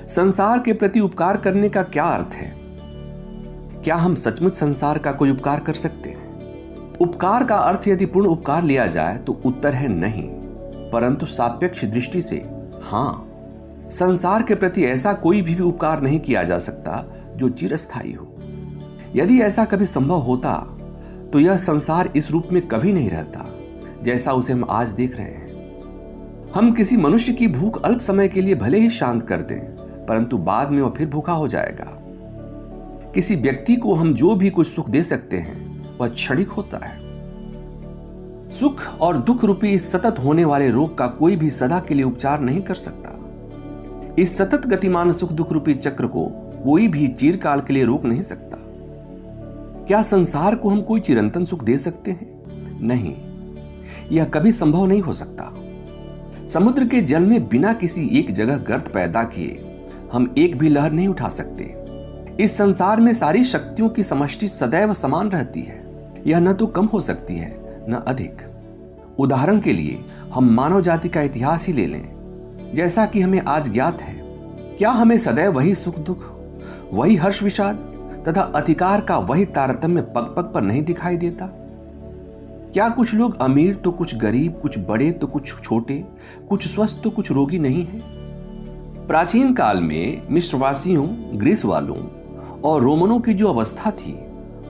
संसार 0.09 0.59
के 0.59 0.73
प्रति 0.73 1.01
उपकार 1.01 1.37
करने 1.37 1.69
का 1.69 1.83
क्या 1.83 2.05
अर्थ 2.05 2.35
है? 2.35 2.55
क्या 3.85 3.97
हम 3.97 4.15
सचमुच 4.15 4.55
संसार 4.55 4.99
का 4.99 5.13
कोई 5.13 5.31
उपकार 5.31 5.61
कर 5.61 5.75
सकते 5.75 6.11
हैं? 6.11 6.29
उपकार 7.01 7.45
का 7.45 7.57
अर्थ 7.57 7.89
यदि 7.89 8.07
पूर्ण 8.07 8.27
उपकार 8.27 8.63
लिया 8.63 8.87
जाए 8.87 9.19
तो 9.19 9.41
उत्तर 9.47 9.75
है 9.75 9.89
नहीं। 9.89 10.29
परंतु 10.91 11.27
सापेक्ष 11.27 11.85
दृष्टि 11.85 12.23
से 12.23 12.51
हाँ 12.83 13.25
संसार 13.91 14.43
के 14.43 14.55
प्रति 14.55 14.85
ऐसा 14.85 15.13
कोई 15.13 15.43
भी, 15.43 15.55
भी 15.55 15.63
उपकार 15.63 16.01
नहीं 16.01 16.21
किया 16.21 16.43
जा 16.43 16.59
सकता 16.59 17.05
जो 17.37 17.49
चिरस्थायी 17.49 18.13
हो। 18.13 18.28
यदि 19.15 19.41
ऐसा 19.41 19.65
कभी 19.65 19.87
संभव 19.87 20.21
होता 20.21 20.55
तो 21.33 21.41
यह 21.41 21.57
संसार 21.57 22.11
इस 22.17 22.31
रूप 22.31 22.53
में 22.53 22.61
कभी 22.69 22.93
नहीं 22.93 23.11
रहता, 23.11 23.47
जैसा 24.03 24.33
उसे 24.33 24.53
हम 24.53 24.65
आज 24.71 24.93
देख 24.93 25.17
रहे 25.17 25.27
हैं। 25.27 26.53
हम 26.55 26.73
किसी 26.73 26.97
मनुष्य 26.97 27.33
की 27.33 27.47
भूख 27.47 27.83
अल्प 27.83 28.01
समय 28.01 28.29
के 28.29 28.41
लिए 28.41 28.55
भले 28.55 28.79
ही 28.81 28.91
शांत 28.91 29.27
कर 29.29 29.41
दें, 29.43 29.61
परंतु 30.07 30.39
बाद 30.39 30.71
में 30.71 30.81
वह 30.83 30.91
फिर 30.91 31.09
भूखा 31.09 31.33
हो 31.33 31.49
जाएगा। 31.49 31.87
किसी 33.15 33.37
व्यक्ति 33.37 33.77
को 33.77 33.95
हम 33.95 34.15
जो 34.15 34.35
भी 34.35 34.51
कुछ 34.51 34.69
सुख 34.69 34.89
दे 34.91 35.03
सकते 35.03 35.37
हैं, 35.37 35.83
वह 36.01 36.09
क्षणिक 36.09 36.49
होता 36.49 36.79
है। 36.79 36.97
सुख 38.51 38.83
और 39.01 39.17
दुख 39.19 39.45
रूपी 39.45 39.69
इस 39.69 39.91
सतत 39.93 40.19
होने 40.19 40.45
वाले 40.45 40.71
रोग 40.71 40.97
का 40.99 41.07
कोई 41.09 41.37
भी 41.37 41.51
सदा 41.51 41.79
के 41.81 41.95
लिए 41.95 42.05
उपचार 42.05 42.41
नहीं 42.41 42.63
कर 42.63 42.75
सकता। 42.75 44.15
इस 44.19 44.37
सतत 44.39 44.67
गतिमान 44.67 45.13
सुख 45.13 45.33
दुख 45.33 45.53
रूपी 45.53 45.75
चक्र 45.75 46.07
को 46.07 46.27
कोई 46.65 46.89
भी 46.89 47.07
चीरकाल 47.09 47.61
के 47.61 47.73
लिए 47.73 47.85
रोक 47.85 48.05
नहीं 48.05 48.23
सकता। 48.23 48.57
क्या 49.89 50.03
संसार 50.03 50.55
को 50.55 50.69
हम 50.69 50.83
कोई 50.83 51.01
चिरंतन 51.01 51.45
सुख 51.45 51.65
दे 51.65 51.79
सकते 51.79 52.11
हैं? 52.11 52.43
नहीं। 52.87 53.15
यह 54.13 54.25
कभी 54.25 54.53
संभव 54.53 54.87
नहीं 54.87 55.01
हो 55.01 55.13
सकता। 55.13 55.55
समुद्र 56.49 56.85
के 56.85 57.01
जल 57.01 57.23
में 57.23 57.49
बिना 57.49 57.73
किसी 57.73 58.07
एक 58.07 58.33
जगह 58.33 58.57
गर्त 58.57 58.89
पैदा 58.95 59.23
किए, 59.23 59.85
हम 60.13 60.35
एक 60.39 60.59
भी 60.59 60.69
लहर 60.69 60.93
नहीं 60.93 61.09
उठा 61.09 61.29
सकते। 61.29 61.75
इस 62.41 62.57
संसार 62.57 63.01
में 63.01 63.13
सारी 63.13 63.45
शक्तियों 63.45 63.89
की 63.89 64.03
समष्टि 64.03 64.49
सदैव 64.49 64.93
समान 64.93 65.31
रहती 65.31 65.63
है। 65.63 65.85
यह 66.27 66.39
न 66.39 66.53
तो 66.53 66.67
कम 66.67 66.87
हो 66.87 67.01
सकती 67.01 67.37
है, 67.37 67.57
न 67.91 68.05
अधिक। 68.07 68.43
उदाहरण 69.19 69.61
के 69.61 69.73
लिए, 69.73 70.01
हम 70.35 70.51
मानव 70.51 70.83
जाति 70.83 71.09
का 71.09 71.23
इतिहास 71.23 71.67
ही 71.67 71.73
ले 71.73 71.87
लें। 71.87 72.13
जैसा 72.75 73.07
कि 73.07 73.21
हमें 73.21 73.41
आज 73.41 73.73
ज्ञात 73.73 74.03
है, 74.03 74.15
क्या 74.79 74.91
हमें 74.91 75.19
सदैव 75.19 75.53
वही 75.53 75.75
सुख 75.75 75.99
दुख 75.99 76.19
वही 76.93 77.17
हर्ष 77.17 77.43
विषाद 77.43 77.88
तथा 78.29 78.41
अधिकार 78.41 79.01
का 79.01 79.19
वही 79.19 79.45
तारतम्य 79.45 80.03
पग 80.03 80.35
पग 80.37 80.53
पर 80.55 80.61
नहीं 80.61 80.83
दिखाई 80.83 81.17
देता। 81.17 81.47
क्या 82.73 82.89
कुछ 82.89 83.15
लोग 83.15 83.43
अमीर 83.43 83.75
तो 83.75 83.91
कुछ 83.93 84.15
गरीब, 84.17 84.59
कुछ 84.63 84.79
बड़े 84.79 85.11
तो 85.13 85.27
कुछ 85.27 85.63
छोटे, 85.63 86.05
कुछ 86.49 86.67
स्वस्थ 86.69 87.01
तो 87.05 87.11
कुछ 87.11 87.31
रोगी 87.31 87.59
नहीं 87.59 87.85
है? 87.85 88.01
प्राचीन 89.07 89.55
काल 89.55 89.81
में 89.81 90.23
मिश्रवासियों 90.31 91.09
ग्रीस 91.35 91.65
वालों 91.65 91.97
और 92.61 92.83
रोमनों 92.83 93.21
की 93.21 93.35
जो 93.35 93.49
अवस्था 93.49 93.91
थी, 93.91 94.19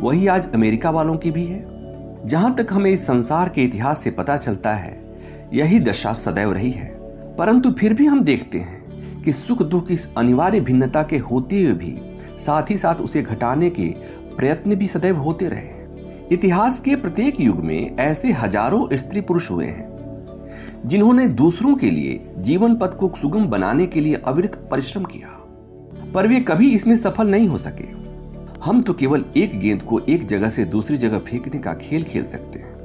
वही 0.01 0.27
आज 0.27 0.53
अमेरिका 0.53 0.91
वालों 0.91 1.17
की 1.17 1.31
भी 1.31 1.45
है। 1.45 1.67
जहाँ 2.27 2.55
तक 2.55 2.67
हमें 2.73 2.91
इस 2.91 3.07
संसार 3.07 3.49
के 3.49 3.65
इतिहास 3.65 3.99
से 3.99 4.11
पता 4.11 4.37
चलता 4.37 4.73
है, 4.73 5.19
यही 5.53 5.81
दशा 5.81 6.13
सदैव 6.13 6.53
रही 6.53 6.71
है। 6.71 6.87
परंतु 7.37 7.71
फिर 7.71 7.95
भी 7.95 8.07
हम 8.07 8.21
देखते 8.21 8.59
हैं 8.59 9.23
कि 9.23 9.33
सुख 9.33 9.63
दुख 9.63 9.91
इस 9.91 10.15
अनिवार्य 10.17 10.61
भिन्नता 10.61 11.03
के 11.03 11.19
होते 11.19 11.63
हुए 11.63 11.73
भी 11.73 11.99
साथ 12.39 12.71
ही 12.71 12.77
साथ 12.77 12.95
उसे 12.95 13.23
घटाने 13.23 13.71
के 13.71 13.87
प्रयत्न 14.37 14.75
भी 14.75 14.87
सदैव 14.89 15.17
होते 15.17 15.49
रहे। 15.49 16.35
इतिहास 16.35 16.81
के 16.81 16.97
प्रत्येक 16.97 17.41
युग 17.41 17.61
में 17.65 17.97
ऐसे 17.97 18.33
हज़ारों 18.33 18.87
स्त्री 18.93 19.21
पुरुष 19.21 19.51
हुए 19.51 19.67
हैं, 19.67 19.89
जिन्होंने 20.87 21.27
दूसरों 21.29 21.75
के 21.75 21.91
लिए 21.91 22.21
जीवन 22.39 22.75
पथ 22.77 22.97
को 22.97 23.11
सुगम 23.21 23.47
बनाने 23.47 23.87
के 23.87 24.01
लिए 24.01 24.15
अविरत 24.17 24.55
परिश्रम 24.71 25.05
किया। 25.05 25.29
पर 26.15 26.27
वे 26.29 26.41
कभी 26.41 26.71
इसमें 26.71 26.97
सफल 26.97 27.29
नहीं 27.29 27.49
हो 27.49 27.59
सके। 27.59 27.87
हम 28.65 28.83
तो 28.83 28.93
केवल 28.95 29.25
एक 29.37 29.59
गेंद 29.61 29.83
को 29.83 29.99
एक 30.01 30.27
जगह 30.27 30.49
से 30.49 30.65
दूसरी 30.67 30.97
जगह 30.97 31.19
फेंकने 31.21 31.59
का 31.59 31.73
खेल 31.75 32.05
खेल 32.05 32.25
सकते 32.27 32.59
हैं। 32.59 32.77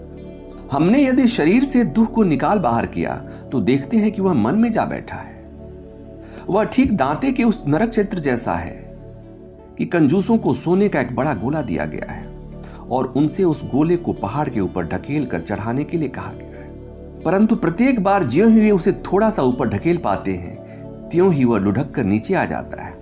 हमने 0.71 1.03
यदि 1.03 1.27
शरीर 1.27 1.63
से 1.63 1.83
दुख 1.85 2.13
को 2.13 2.23
निकाल 2.23 2.59
बाहर 2.59 2.85
किया 2.85 3.15
तो 3.51 3.61
देखते 3.61 3.97
हैं 3.97 4.11
कि 4.11 4.21
वह 4.21 4.33
मन 4.33 4.55
में 4.55 4.71
जा 4.71 4.85
बैठा 4.85 5.15
है। 5.15 5.41
वह 6.49 6.63
ठीक 6.65 6.95
दांते 6.97 7.31
के 7.31 7.43
उस 7.43 7.63
नरक 7.67 7.89
चित्र 7.89 8.19
जैसा 8.19 8.53
है। 8.53 8.82
कि 9.77 9.85
कंजूसों 9.85 10.37
को 10.37 10.53
सोने 10.53 10.89
का 10.89 11.01
एक 11.01 11.15
बड़ा 11.15 11.33
गोला 11.33 11.61
दिया 11.61 11.85
गया 11.85 12.11
है 12.11 12.27
और 12.91 13.05
उनसे 13.05 13.43
उस 13.43 13.65
गोले 13.65 13.97
को 13.97 14.13
पहाड़ 14.13 14.49
के 14.49 14.59
ऊपर 14.59 14.85
ढकेल 14.87 15.25
कर 15.25 15.41
चढ़ाने 15.41 15.83
के 15.83 15.97
लिए 15.97 16.09
कहा 16.09 16.31
गया 16.33 16.47
है। 16.47 16.63
परंतु 17.21 17.55
प्रत्येक 17.55 18.03
बार 18.03 18.23
ज्यो 18.23 18.47
ही 18.47 18.59
वे 18.59 18.71
उसे 18.71 18.91
थोड़ा 18.91 19.29
सा 19.29 19.43
ऊपर 19.43 19.69
ढकेल 19.69 19.97
पाते 19.97 20.33
हैं, 20.33 20.55
त्यों 21.09 21.33
ही 21.33 21.45
वह 21.45 21.59
लुढ़क 21.59 21.91
कर 21.95 22.03
नीचे 22.03 22.33
आ 22.33 22.45
जाता 22.45 22.83
है। 22.83 22.93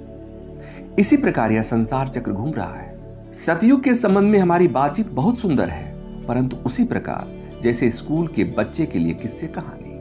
इसी 1.00 1.18
प्रकार 1.18 1.52
यह 1.52 1.62
संसार 1.62 2.08
चक्र 2.08 2.32
घूम 2.32 2.52
रहा 2.52 2.74
है। 2.74 3.00
सतयुग 3.34 3.84
के 3.84 3.94
संबंध 3.94 4.32
में 4.32 4.40
हमारी 4.40 4.68
बातचीत 4.68 5.12
बहुत 5.12 5.40
सुंदर 5.40 5.70
है, 5.70 5.92
परंतु 6.28 6.58
उसी 6.58 6.84
प्रकार 6.84 7.28
जैसे 7.62 7.92
स्कूल 7.92 8.28
के 8.28 8.44
बच्चे 8.44 8.86
के 8.86 9.00
लिए 9.00 9.14
किस्से 9.14 9.48
कहानी। 9.48 10.00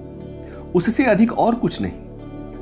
उससे 0.74 1.04
अधिक 1.04 1.38
और 1.38 1.54
कुछ 1.54 1.82
नहीं। 1.82 1.92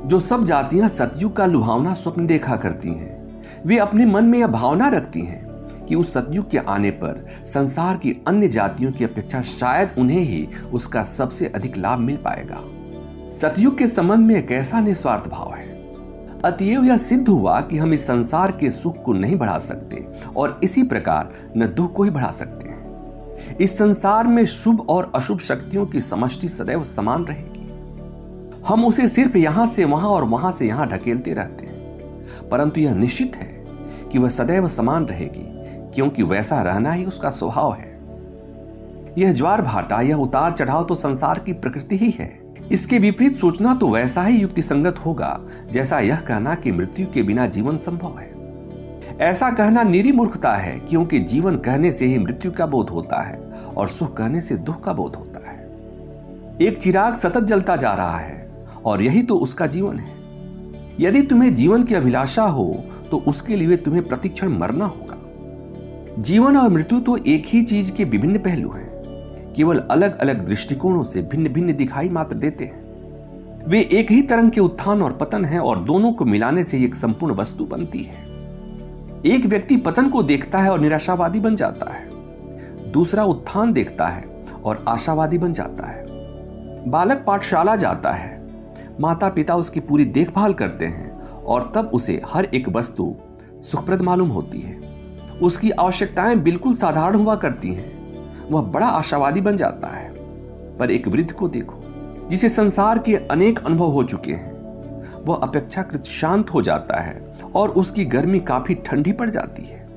जो 0.08 0.20
सब 0.20 0.44
जातियाँ 0.44 0.88
सतयुग 0.88 1.36
का 1.36 1.46
लुभावना 1.46 1.94
स्वप्न 1.94 2.26
देखा 2.26 2.56
करती 2.56 2.88
हैं। 2.88 3.17
वे 3.66 3.78
अपने 3.78 4.06
मन 4.06 4.24
में 4.24 4.38
यह 4.38 4.46
भावना 4.46 4.88
रखती 4.88 5.20
हैं 5.20 5.48
कि 5.86 5.94
उस 5.94 6.12
सतयुग 6.12 6.50
के 6.50 6.58
आने 6.58 6.90
पर 6.90 7.26
संसार 7.46 7.96
की 7.96 8.24
अन्य 8.28 8.48
जातियों 8.48 8.92
की 8.92 9.04
अपेक्षा 9.04 9.42
शायद 9.42 9.90
उन्हें 9.98 10.20
ही 10.20 10.48
उसका 10.72 11.04
सबसे 11.04 11.46
अधिक 11.46 11.76
लाभ 11.76 11.98
मिल 11.98 12.16
पाएगा। 12.16 12.58
सतयुग 13.38 13.78
के 13.78 13.86
संबंध 13.86 14.26
में 14.26 14.36
एक 14.36 14.52
ऐसा 14.52 14.80
निस्वार्थ 14.80 15.28
भाव 15.28 15.54
है। 15.54 15.78
अतएव 16.44 16.84
यह 16.84 16.96
सिद्ध 16.96 17.28
हुआ 17.28 17.60
कि 17.60 17.78
हम 17.78 17.92
इस 17.92 18.06
संसार 18.06 18.50
के 18.50 18.70
सुख 18.70 19.02
को 19.02 19.12
नहीं 19.12 19.36
बढ़ा 19.36 19.58
सकते 19.58 20.06
और 20.36 20.60
इसी 20.62 20.82
प्रकार 20.82 21.32
न 21.56 21.66
दुख 21.66 21.92
को 21.92 22.02
ही 22.02 22.10
बढ़ा 22.10 22.30
सकते 22.30 22.70
हैं। 22.70 22.78
इस 23.56 23.78
संसार 23.78 24.26
में 24.26 24.46
शुभ 24.46 24.86
और 24.88 25.12
अशुभ 25.14 25.38
शक्तियों 25.38 25.86
की 25.86 26.00
समष्टि 26.00 26.48
सदैव 26.48 26.84
समान 26.84 27.24
रहेगी। 27.24 27.66
हम 28.66 28.84
उसे 28.84 29.08
सिर्फ़ 29.08 29.36
यहाँ 29.36 29.66
से 29.66 29.84
वहाँ 29.84 30.08
और 30.08 30.24
वहाँ 30.24 30.52
से 30.52 30.66
यहाँ 30.66 30.86
ढकेलते 30.86 31.34
रहते 31.34 31.64
हैं। 31.64 31.67
परंतु 32.50 32.80
यह 32.80 32.94
निश्चित 32.94 33.36
है 33.36 33.64
कि 34.12 34.18
वह 34.18 34.28
सदैव 34.28 34.68
समान 34.68 35.06
रहेगी, 35.06 35.44
क्योंकि 35.94 36.22
वैसा 36.22 36.62
रहना 36.62 36.92
ही 36.92 37.04
उसका 37.04 37.30
स्वभाव 37.30 37.72
है। 37.72 37.96
यह 39.18 39.32
ज्वार 39.32 39.62
भाटा, 39.62 40.00
यह 40.00 40.16
उतार 40.16 40.52
चढ़ाव 40.52 40.84
तो 40.84 40.94
संसार 40.94 41.38
की 41.38 41.52
प्रकृति 41.52 41.96
ही 41.96 42.10
है। 42.10 42.40
इसके 42.72 42.98
विपरीत 42.98 43.36
सोचना 43.36 43.74
तो 43.74 43.88
वैसा 43.88 44.22
ही 44.22 44.38
युक्ति 44.38 44.62
संगत 44.62 44.98
होगा, 44.98 45.40
जैसा 45.72 45.98
यह 45.98 46.16
कहना 46.16 46.54
कि 46.54 46.72
मृत्यु 46.72 47.06
के 47.14 47.22
बिना 47.22 47.46
जीवन 47.46 47.78
संभव 47.78 48.18
है। 48.18 48.36
ऐसा 49.18 49.50
कहना 49.50 49.82
निरी 49.82 50.12
मूर्खता 50.12 50.52
है, 50.52 50.78
क्योंकि 50.78 51.18
जीवन 51.18 51.56
कहने 51.56 51.92
से 51.92 52.06
ही 52.06 52.18
मृत्यु 52.18 52.52
का 52.52 52.66
बोध 52.66 52.90
होता 52.90 53.22
है, 53.22 53.38
और 53.76 53.88
सुख 53.88 54.16
कहने 54.16 54.40
से 54.40 54.56
दुख 54.56 54.84
का 54.84 54.92
बोध 54.92 55.16
होता 55.16 55.50
है। 55.50 55.66
एक 56.60 56.78
चिराग 56.82 57.16
सतत 57.16 57.40
जलता 57.40 57.76
जा 57.76 57.92
रहा 57.94 58.18
है, 58.18 58.50
और 58.84 59.02
यही 59.02 59.22
तो 59.22 59.38
उसका 59.38 59.66
जीवन 59.66 59.98
है। 59.98 60.17
यदि 61.00 61.22
तुम्हें 61.22 61.54
जीवन 61.54 61.82
की 61.82 61.94
अभिलाषा 61.94 62.42
हो 62.42 62.84
तो 63.10 63.18
उसके 63.18 63.56
लिए 63.56 63.76
तुम्हें 63.76 64.04
प्रतिक्षण 64.04 64.48
मरना 64.48 64.84
होगा। 64.84 66.22
जीवन 66.22 66.56
और 66.56 66.68
मृत्यु 66.68 67.00
तो 67.00 67.16
एक 67.16 67.46
ही 67.46 67.62
चीज़ 67.62 67.92
के 67.92 68.04
विभिन्न 68.04 68.38
पहलू 68.38 68.70
हैं। 68.70 69.52
केवल 69.56 69.78
अलग 69.78 70.18
अलग 70.18 70.46
दृष्टिकोणों 70.46 71.02
से 71.02 71.22
भिन्न 71.22 71.48
भिन्न 71.48 71.76
दिखाई 71.76 72.08
मात्र 72.08 72.36
देते 72.36 72.64
हैं। 72.64 73.66
वे 73.66 73.80
एक 73.92 74.10
ही 74.10 74.22
तरंग 74.22 74.50
के 74.50 74.60
उत्थान 74.60 75.02
और 75.02 75.12
पतन 75.12 75.44
है 75.44 75.60
और 75.60 75.80
दोनों 75.80 76.12
को 76.12 76.24
मिलाने 76.24 76.64
से 76.64 76.78
एक 76.78 76.94
संपूर्ण 76.94 77.34
वस्तु 77.34 77.64
बनती 77.64 78.02
है। 78.02 78.26
एक 79.26 79.46
व्यक्ति 79.46 79.76
पतन 79.76 80.08
को 80.08 80.22
देखता 80.22 80.58
है 80.58 80.70
और 80.70 80.80
निराशावादी 80.80 81.40
बन 81.40 81.56
जाता 81.56 81.92
है। 81.92 82.08
दूसरा 82.92 83.24
उत्थान 83.24 83.72
देखता 83.72 84.06
है 84.06 84.24
और 84.64 84.84
आशावादी 84.88 85.38
बन 85.38 85.52
जाता 85.52 85.86
है। 85.86 86.06
बालक 86.90 87.24
पाठशाला 87.26 87.76
जाता 87.76 88.10
है। 88.10 88.37
माता 89.00 89.28
पिता 89.28 89.56
उसकी 89.56 89.80
पूरी 89.80 90.04
देखभाल 90.04 90.52
करते 90.54 90.84
हैं 90.84 91.22
और 91.32 91.72
तब 91.74 91.90
उसे 91.94 92.22
हर 92.26 92.44
एक 92.44 92.68
वस्तु 92.68 93.16
सुखप्रद 93.62 94.02
मालूम 94.02 94.28
होती 94.28 94.60
है। 94.60 94.80
उसकी 95.42 95.70
आवश्यकताएँ 95.70 96.36
बिल्कुल 96.36 96.74
साधारण 96.74 97.14
हुआ 97.14 97.34
करती 97.34 97.72
हैं। 97.72 98.16
वह 98.50 98.62
बड़ा 98.62 98.86
आशावादी 98.86 99.40
बन 99.40 99.56
जाता 99.56 99.88
है। 99.88 100.14
पर 100.78 100.90
एक 100.90 101.08
वृद्ध 101.08 101.32
को 101.32 101.48
देखो, 101.48 101.80
जिसे 102.30 102.48
संसार 102.48 102.98
के 102.98 103.16
अनेक 103.16 103.58
अनुभव 103.58 103.86
हो 103.86 104.04
चुके 104.04 104.32
हैं। 104.32 104.58
वह 105.24 105.36
अपेक्षाकृत 105.36 106.04
शांत 106.04 106.50
हो 106.50 106.62
जाता 106.62 107.00
है 107.00 107.34
और 107.54 107.68
उसकी 107.68 108.04
गर्मी 108.04 108.40
काफ़ी 108.40 108.74
ठंडी 108.74 109.12
पड़ 109.12 109.30
जाती 109.30 109.62
है। 109.62 109.88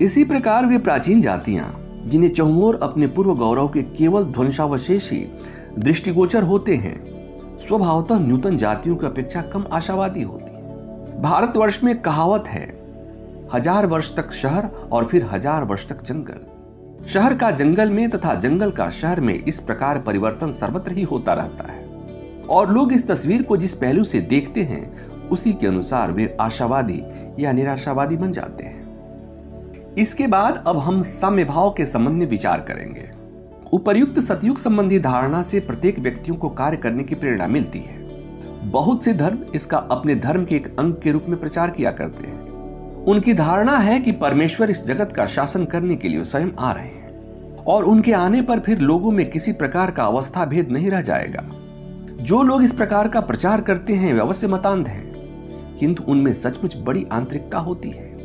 इसी 0.00 0.24
प्रकार 0.24 0.66
वे 0.66 0.78
प्राचीन 0.78 1.20
जातियाँ, 1.20 2.02
जिन्हें 2.04 2.30
चौमोर 2.30 2.80
अपने 2.82 3.06
पूर्व 3.06 3.34
गौरव 3.34 3.68
के 3.68 3.82
केवल 3.82 4.24
ध्वंसावशेष 4.24 5.10
ही 5.10 5.26
दृष्टिगोचर 5.78 6.42
होते 6.42 6.74
हैं 6.74 7.17
स्वभावतः 7.58 8.18
नूतन 8.18 8.56
जातियों 8.56 8.96
की 8.96 9.06
अपेक्षा 9.06 9.42
कम 9.42 9.64
आशावादी 9.72 10.22
होती 10.22 10.44
है। 10.44 11.20
भारतवर्ष 11.22 11.82
में 11.84 12.00
कहावत 12.02 12.48
है, 12.48 12.66
हज़ार 13.54 13.86
वर्ष 13.86 14.14
तक 14.16 14.32
शहर 14.32 14.68
और 14.92 15.04
फिर 15.04 15.24
हज़ार 15.24 15.64
वर्ष 15.64 15.88
तक 15.88 16.02
जंगल। 16.02 17.06
शहर 17.08 17.34
का 17.34 17.50
जंगल 17.50 17.90
में 17.90 18.08
तथा 18.10 18.34
जंगल 18.34 18.70
का 18.70 18.88
शहर 18.90 19.20
में 19.20 19.34
इस 19.34 19.60
प्रकार 19.60 19.98
परिवर्तन 19.98 20.52
सर्वत्र 20.52 20.92
ही 20.92 21.02
होता 21.02 21.34
रहता 21.34 21.72
है। 21.72 21.86
और 22.46 22.70
लोग 22.70 22.92
इस 22.92 23.08
तस्वीर 23.08 23.42
को 23.42 23.56
जिस 23.56 23.74
पहलू 23.74 24.04
से 24.04 24.20
देखते 24.20 24.62
हैं, 24.62 25.28
उसी 25.28 25.52
के 25.52 25.66
अनुसार 25.66 26.10
वे 26.10 26.36
आशावादी 26.40 27.02
या 27.38 27.52
निराशावादी 27.52 28.16
बन 28.16 28.32
जाते 28.32 28.64
हैं। 28.64 29.94
इसके 29.94 30.26
बाद 30.26 30.64
अब 30.66 30.78
हम 30.78 31.02
साम्य 31.02 31.44
भाव 31.44 31.70
के 31.70 31.86
संबंध 31.86 32.14
में 32.14 32.26
विचार 32.26 32.60
करेंगे। 32.60 33.10
उपर्युक्त 33.72 34.18
सतयुग 34.18 34.58
संबंधी 34.58 34.98
धारणा 34.98 35.42
से 35.42 35.60
प्रत्येक 35.60 35.98
व्यक्तियों 35.98 36.36
को 36.36 36.48
कार्य 36.48 36.76
करने 36.76 37.04
की 37.04 37.14
प्रेरणा 37.14 37.46
मिलती 37.46 37.78
है। 37.78 38.08
बहुत 38.70 39.04
से 39.04 39.14
धर्म 39.14 39.38
इसका 39.54 39.78
अपने 39.78 40.14
धर्म 40.14 40.44
के 40.44 40.56
एक 40.56 40.78
अंग 40.78 40.94
के 40.94 41.12
रूप 41.12 41.24
में 41.28 41.40
प्रचार 41.40 41.70
किया 41.70 41.90
करते 41.90 42.26
हैं। 42.26 42.44
उनकी 43.04 43.34
धारणा 43.34 43.76
है 43.76 44.00
कि 44.00 44.12
परमेश्वर 44.12 44.70
इस 44.70 44.84
जगत 44.84 45.12
का 45.12 45.26
शासन 45.26 45.64
करने 45.64 45.96
के 45.96 46.08
लिए 46.08 46.24
स्वयं 46.24 46.48
आ 46.58 46.72
रहे 46.72 46.84
हैं 46.84 47.08
और 47.64 47.84
उनके 47.84 48.12
आने 48.12 48.42
पर 48.42 48.60
फिर 48.60 48.78
लोगों 48.78 49.10
में 49.10 49.30
किसी 49.30 49.52
प्रकार 49.52 49.90
का 49.90 50.04
अवस्था 50.04 50.44
भेद 50.44 50.68
नहीं 50.70 50.90
रह 50.90 51.00
जाएगा। 51.00 51.44
जो 52.20 52.42
लोग 52.42 52.62
इस 52.62 52.72
प्रकार 52.72 53.08
का 53.08 53.20
प्रचार 53.20 53.60
करते 53.60 53.92
हैं, 53.92 54.14
वे 54.14 54.20
अवश्य 54.20 54.46
मतांध 54.46 54.88
हैं। 54.88 55.14
किंतु 55.78 56.02
उनमें 56.02 56.32
सचमुच 56.32 56.76
बड़ी 56.76 57.06
आंतरिकता 57.12 57.58
होती 57.58 57.90
है। 57.90 58.16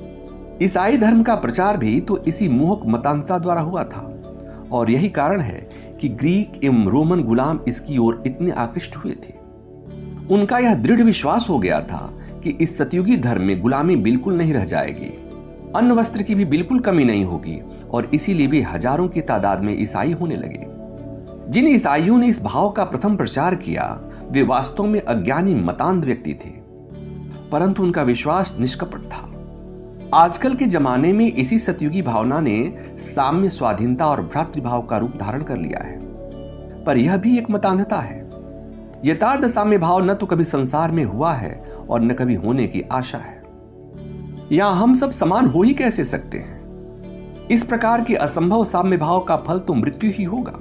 ईसाई 0.61 0.97
धर्म 0.97 1.23
का 1.23 1.35
प्रचार 1.35 1.77
भी 1.77 2.01
तो 2.01 2.17
इसी 2.17 2.49
मोहक 2.49 2.81
मतांतता 2.85 3.39
द्वारा 3.39 3.61
हुआ 3.61 3.83
था। 3.83 4.09
और 4.73 4.91
यही 4.91 5.09
कारण 5.09 5.41
है 5.41 5.69
कि 6.01 6.09
ग्रीक 6.09 6.63
एवं 6.63 6.87
रोमन 6.87 7.23
गुलाम 7.23 7.59
इसकी 7.67 7.97
ओर 7.97 8.23
इतने 8.27 8.51
आकृष्ट 8.51 8.95
हुए 8.95 9.11
थे। 9.11 9.33
उनका 10.33 10.57
यह 10.57 10.75
दृढ़ 10.75 11.01
विश्वास 11.01 11.45
हो 11.49 11.59
गया 11.59 11.81
था 11.81 12.19
कि 12.43 12.49
इस 12.49 12.77
सतयुगी 12.77 13.17
धर्म 13.17 13.41
में 13.41 13.61
गुलामी 13.61 13.95
बिल्कुल 13.95 14.33
नहीं 14.33 14.53
रह 14.53 14.65
जाएगी। 14.65 15.13
अन्न 15.75 15.91
वस्त्र 15.91 16.21
की 16.21 16.35
भी 16.35 16.45
बिल्कुल 16.45 16.79
कमी 16.79 17.05
नहीं 17.05 17.25
होगी 17.25 17.61
और 17.91 18.05
इसीलिए 18.13 18.47
भी 18.47 18.61
हज़ारों 18.61 19.07
की 19.07 19.21
तादाद 19.21 19.61
में 19.61 19.81
ईसाई 19.81 20.11
होने 20.11 20.35
लगे। 20.35 20.65
जिन 21.51 21.67
ईसाइयों 21.67 22.17
ने 22.17 22.27
इस 22.27 22.43
भाव 22.43 22.69
का 22.69 22.83
प्रथम 22.83 23.15
प्रचार 23.15 23.55
किया, 23.55 23.85
वे 24.31 24.43
वास्तव 24.43 24.85
में 24.85 25.01
अज्ञानी 25.01 25.55
मतांध 25.55 26.05
व्यक्ति 26.05 26.33
थे। 26.33 26.49
परंतु 27.51 27.83
उनका 27.83 28.01
विश्वास 28.01 28.57
निष्कपट 28.59 28.99
था। 28.99 29.29
आजकल 30.13 30.55
के 30.55 30.65
जमाने 30.65 31.13
में 31.13 31.33
इसी 31.33 31.59
सतयुगी 31.59 32.01
भावना 32.01 32.39
ने 32.39 32.73
साम्य 32.97 33.49
स्वाधीनता 33.49 34.05
और 34.05 34.21
भ्रातृभाव 34.21 34.81
का 34.81 34.97
रूप 34.97 35.11
धारण 35.17 35.43
कर 35.43 35.57
लिया 35.57 35.83
है। 35.83 35.99
पर 36.83 36.97
यह 36.97 37.17
भी 37.17 37.37
एक 37.37 37.49
मतान्धता 37.51 37.95
है। 37.95 38.29
यथार्थ 39.05 39.45
साम्य 39.45 39.77
भाव 39.77 40.05
न 40.05 40.13
तो 40.13 40.25
कभी 40.25 40.43
संसार 40.43 40.91
में 40.91 41.05
हुआ 41.05 41.33
है 41.33 41.63
और 41.89 42.01
न 42.01 42.09
कभी 42.09 42.35
होने 42.35 42.67
की 42.67 42.81
आशा 42.81 43.17
है। 43.17 43.43
यहाँ 44.51 44.75
हम 44.75 44.93
सब 44.93 45.11
समान 45.11 45.45
हो 45.45 45.61
ही 45.61 45.73
कैसे 45.73 46.05
सकते 46.05 46.37
हैं? 46.37 46.63
इस 47.47 47.63
प्रकार 47.63 48.03
के 48.03 48.15
असंभव 48.15 48.63
साम्य 48.63 48.97
भाव 48.97 49.19
का 49.19 49.37
फल 49.37 49.59
तो 49.59 49.73
मृत्यु 49.73 50.11
ही 50.13 50.23
होगा। 50.23 50.59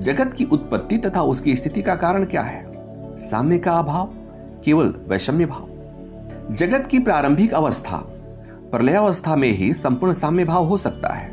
जगत 0.00 0.34
की 0.34 0.44
उत्पत्ति 0.44 0.98
तथा 0.98 1.22
उसकी 1.22 1.56
स्थिति 1.56 1.82
का 1.82 1.96
कारण 1.96 2.24
क्या 2.24 2.42
है? 2.42 2.72
साम्य 3.18 3.58
का 3.58 3.72
अभाव, 3.72 4.08
केवल 4.64 4.94
वैषम्य 5.08 5.46
भाव। 5.46 5.68
जगत 6.54 6.86
की 6.90 6.98
प्रारंभिक 6.98 7.54
अवस्था 7.54 8.14
प्रलयावस्था 8.72 9.36
में 9.36 9.48
ही 9.48 9.72
संपूर्ण 9.72 10.12
साम्य 10.12 10.44
भाव 10.44 10.64
हो 10.64 10.76
सकता 10.76 11.08
है। 11.08 11.28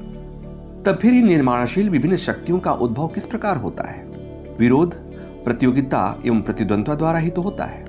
तब 0.84 1.00
फिर 1.02 1.14
ही 1.14 1.24
निर्माणशील 1.24 1.90
विभिन्न 1.90 2.16
शक्तियों 2.16 2.60
का 2.60 2.72
उद्भव 2.72 3.08
किस 3.08 3.26
प्रकार 3.26 3.58
होता 3.58 3.90
है? 3.90 4.12
विरोध, 4.60 4.96
प्रतियोगिता 5.44 6.22
एवं 6.26 6.42
प्रतिद्वंद्वा 6.42 6.96
द्वारा 6.96 7.20
ही 7.20 7.30
तो 7.30 7.42
होता 7.42 7.64
है। 7.64 7.86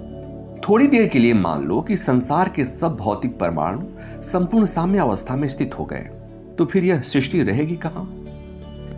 थोड़ी 0.56 0.86
देर 0.86 1.08
के 1.08 1.18
लिए 1.18 1.34
मान 1.34 1.64
लो 1.64 1.80
कि 1.80 1.96
संसार 1.96 2.48
के 2.48 2.64
सब 2.64 2.96
भौतिक 2.96 3.38
परमाणु 3.38 3.80
संपूर्ण 4.22 4.66
साम्य 4.66 4.98
अवस्था 4.98 5.36
में 5.36 5.48
स्थित 5.48 5.78
हो 5.78 5.84
गए। 5.84 6.10
तो 6.58 6.64
फिर 6.64 6.84
यह 6.84 7.00
सृष्टि 7.00 7.42
रहेगी 7.42 7.76
कहाँ? 7.76 8.24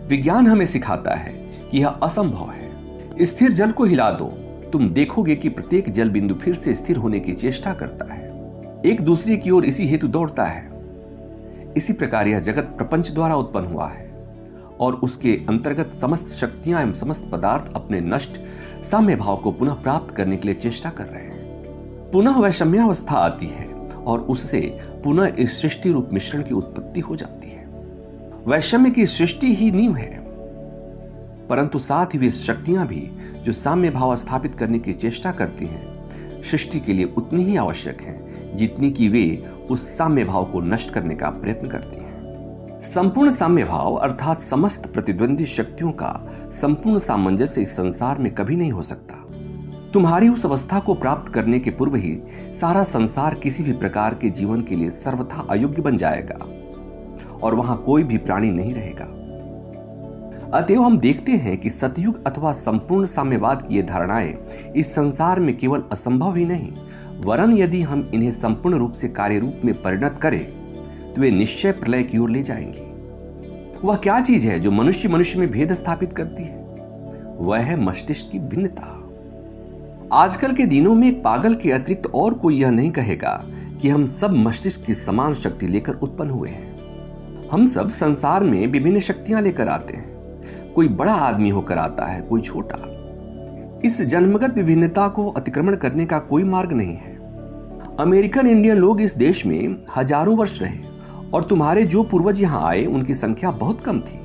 विज्ञान 0.07 0.47
हमें 0.47 0.65
सिखाता 0.65 1.13
है 1.13 1.33
कि 1.71 1.77
यह 1.77 1.87
असंभव 1.87 2.49
है। 2.49 2.71
स्थिर 3.25 3.51
जल 3.51 3.71
को 3.71 3.83
हिला 3.83 4.11
दो। 4.11 4.25
तुम 4.71 4.89
देखोगे 4.89 5.35
कि 5.35 5.49
प्रत्येक 5.49 5.91
जल 5.91 6.09
बिंदु 6.09 6.35
फिर 6.35 6.55
से 6.55 6.73
स्थिर 6.73 6.97
होने 6.97 7.19
की 7.19 7.33
चेष्टा 7.33 7.73
करता 7.73 8.13
है। 8.13 8.28
एक 8.85 9.01
दूसरे 9.01 9.35
की 9.37 9.51
ओर 9.51 9.65
इसी 9.65 9.85
हेतु 9.87 10.07
दौड़ता 10.07 10.43
है। 10.43 10.61
इसी 11.77 11.93
प्रकार 11.93 12.27
यह 12.27 12.39
जगत 12.39 12.73
प्रपंच 12.77 13.09
द्वारा 13.11 13.35
उत्पन्न 13.35 13.65
हुआ 13.65 13.87
है 13.87 14.07
और 14.79 14.93
उसके 14.95 15.33
अंतर्गत 15.49 15.91
समस्त 15.93 16.27
शक्तियाँ 16.35 16.81
एवं 16.81 16.93
समस्त 16.93 17.29
पदार्थ 17.31 17.71
अपने 17.75 17.99
नष्ट, 18.01 18.39
साम्य 18.83 19.15
भाव 19.15 19.37
को 19.37 19.51
पुनः 19.51 19.73
प्राप्त 19.73 20.15
करने 20.15 20.37
के 20.37 20.47
लिए 20.47 20.55
चेष्टा 20.55 20.89
कर 20.89 21.05
रहे 21.05 21.23
हैं। 21.23 22.11
पुनः 22.11 22.39
वैषम्यावस्था 22.39 23.15
आती 23.15 23.47
है 23.47 23.65
और 23.95 24.19
उससे 24.19 24.61
पुनः 25.03 25.35
इस 25.39 25.61
सृष्टि 25.61 25.91
रूप 25.91 26.09
मिश्रण 26.13 26.43
की 26.43 26.53
उत्पत्ति 26.53 26.99
हो 26.99 27.15
जाती 27.15 27.49
है। 27.49 27.67
वैषम्य 28.47 28.91
की 28.91 29.05
सृष्टि 29.07 29.53
ही 29.55 29.71
नींव 29.71 29.95
है, 29.95 30.09
परंतु 31.49 31.79
साथ 31.79 32.13
ही 32.13 32.19
वे 32.19 32.31
शक्तियाँ 32.31 32.87
भी 32.87 33.09
जो 33.43 33.51
साम्य 33.51 33.89
भाव 33.89 34.15
स्थापित 34.15 34.55
करने 34.55 34.79
की 34.79 34.93
चेष्टा 34.93 35.31
करती 35.31 35.65
हैं, 35.65 36.43
सृष्टि 36.43 36.79
के 36.79 36.93
लिए 36.93 37.13
उतनी 37.17 37.43
ही 37.43 37.55
आवश्यक 37.57 38.01
हैं। 38.01 38.28
जितनी 38.55 38.91
कि 38.91 39.09
वे 39.09 39.51
उस 39.71 39.97
साम्य 39.97 40.23
भाव 40.25 40.45
को 40.45 40.61
नष्ट 40.61 40.89
करने 40.89 41.15
का 41.15 41.29
प्रयत्न 41.29 41.67
करती 41.67 41.95
हैं। 41.95 42.81
संपूर्ण 42.81 43.31
साम्य 43.31 43.63
भाव 43.63 43.95
अर्थात 43.95 44.41
समस्त 44.41 44.93
प्रतिद्वंदी 44.93 45.45
शक्तियों 45.45 45.91
का 45.91 46.27
संपूर्ण 46.51 46.97
सामंजस्य 46.97 47.61
इस 47.61 47.75
संसार 47.75 48.17
में 48.17 48.33
कभी 48.35 48.55
नहीं 48.55 48.71
हो 48.71 48.81
सकता। 48.81 49.15
तुम्हारी 49.93 50.29
उस 50.29 50.45
अवस्था 50.45 50.79
को 50.79 50.93
प्राप्त 50.93 51.33
करने 51.33 51.59
के 51.59 51.71
पूर्व 51.71 51.95
ही 51.95 52.19
सारा 52.55 52.83
संसार 52.83 53.33
किसी 53.33 53.63
भी 53.63 53.73
प्रकार 53.73 54.13
के 54.13 54.29
जीवन 54.29 54.61
के 54.61 54.75
लिए 54.75 54.89
सर्वथा 54.89 55.47
अयोग्य 55.49 55.81
बन 55.81 55.97
जाएगा 55.97 56.37
और 57.43 57.55
वहाँ 57.55 57.77
कोई 57.77 58.03
भी 58.03 58.17
प्राणी 58.17 58.51
नहीं 58.51 58.73
रहेगा। 58.73 59.05
अतएव 60.53 60.83
हम 60.83 60.99
देखते 60.99 61.31
हैं 61.31 61.57
कि 61.57 61.69
सतयुग 61.69 62.27
अथवा 62.27 62.51
संपूर्ण 62.51 63.05
साम्यवाद 63.05 63.61
की 63.61 63.75
ये 63.75 63.83
धारणाएँ 63.83 64.35
इस 64.75 64.93
संसार 64.95 65.39
में 65.39 65.57
केवल 65.57 65.83
असंभव 65.91 66.35
ही 66.35 66.45
नहीं 66.45 66.71
वरन 67.25 67.53
यदि 67.53 67.81
हम 67.81 68.11
इन्हें 68.13 68.31
संपूर्ण 68.31 68.77
रूप 68.77 68.93
से 68.93 69.07
कार्य 69.07 69.39
रूप 69.39 69.61
में 69.65 69.81
परिणत 69.81 70.19
करें 70.21 70.45
तो 71.13 71.21
वे 71.21 71.31
निश्चय 71.31 71.71
प्रलय 71.71 72.03
की 72.03 72.17
ओर 72.17 72.29
ले 72.29 72.43
जाएँगे। 72.43 72.89
वह 73.87 73.95
क्या 73.95 74.21
चीज़ 74.21 74.47
है 74.47 74.59
जो 74.59 74.71
मनुष्य 74.71 75.09
मनुष्य 75.09 75.39
में 75.39 75.51
भेद 75.51 75.73
स्थापित 75.73 76.13
करती 76.13 76.43
है? 76.43 76.57
वह 77.37 77.57
है 77.57 77.81
मस्तिष्क 77.81 78.31
की 78.31 78.39
भिन्नता। 78.39 78.95
आजकल 80.13 80.51
के 80.51 80.65
दिनों 80.65 80.95
में 80.95 81.21
पागल 81.21 81.55
के 81.55 81.71
अतिरिक्त 81.71 82.07
और 82.07 82.33
कोई 82.33 82.61
यह 82.61 82.69
नहीं 82.69 82.91
कहेगा 82.91 83.45
कि 83.81 83.89
हम 83.89 84.05
सब 84.05 84.31
मस्तिष्क 84.31 84.85
की 84.85 84.93
समान 84.93 85.33
शक्ति 85.33 85.67
लेकर 85.67 85.93
उत्पन्न 85.93 86.29
हुए 86.29 86.49
हैं। 86.49 86.79
हम 87.51 87.67
सब 87.67 87.89
संसार 87.89 88.43
में 88.43 88.67
विभिन्न 88.67 88.99
शक्तियाँ 88.99 89.41
लेकर 89.41 89.67
आते 89.67 89.93
हैं। 89.93 90.09
कोई 90.75 90.87
बड़ा 90.87 91.13
आदमी 91.13 91.49
होकर 91.49 91.77
आता 91.77 92.05
है, 92.05 92.21
कोई 92.21 92.41
छोटा। 92.41 92.98
इस 93.85 94.01
जन्मगत 94.01 94.55
विभिन्नता 94.55 95.07
को 95.07 95.25
अतिक्रमण 95.29 95.75
करने 95.75 96.05
का 96.05 96.17
कोई 96.19 96.43
मार्ग 96.43 96.71
नहीं 96.71 96.95
है। 96.95 97.17
अमेरिकन 97.99 98.47
इंडियन 98.47 98.77
लोग 98.77 99.01
इस 99.01 99.15
देश 99.17 99.45
में 99.45 99.75
हज़ारों 99.97 100.35
वर्ष 100.37 100.61
रहे 100.61 100.79
और 101.33 101.43
तुम्हारे 101.43 101.83
जो 101.83 102.03
पूर्वज 102.03 102.41
यहाँ 102.41 102.67
आए, 102.67 102.85
उनकी 102.85 103.15
संख्या 103.15 103.51
बहुत 103.51 103.81
कम 103.81 103.99
थी। 103.99 104.19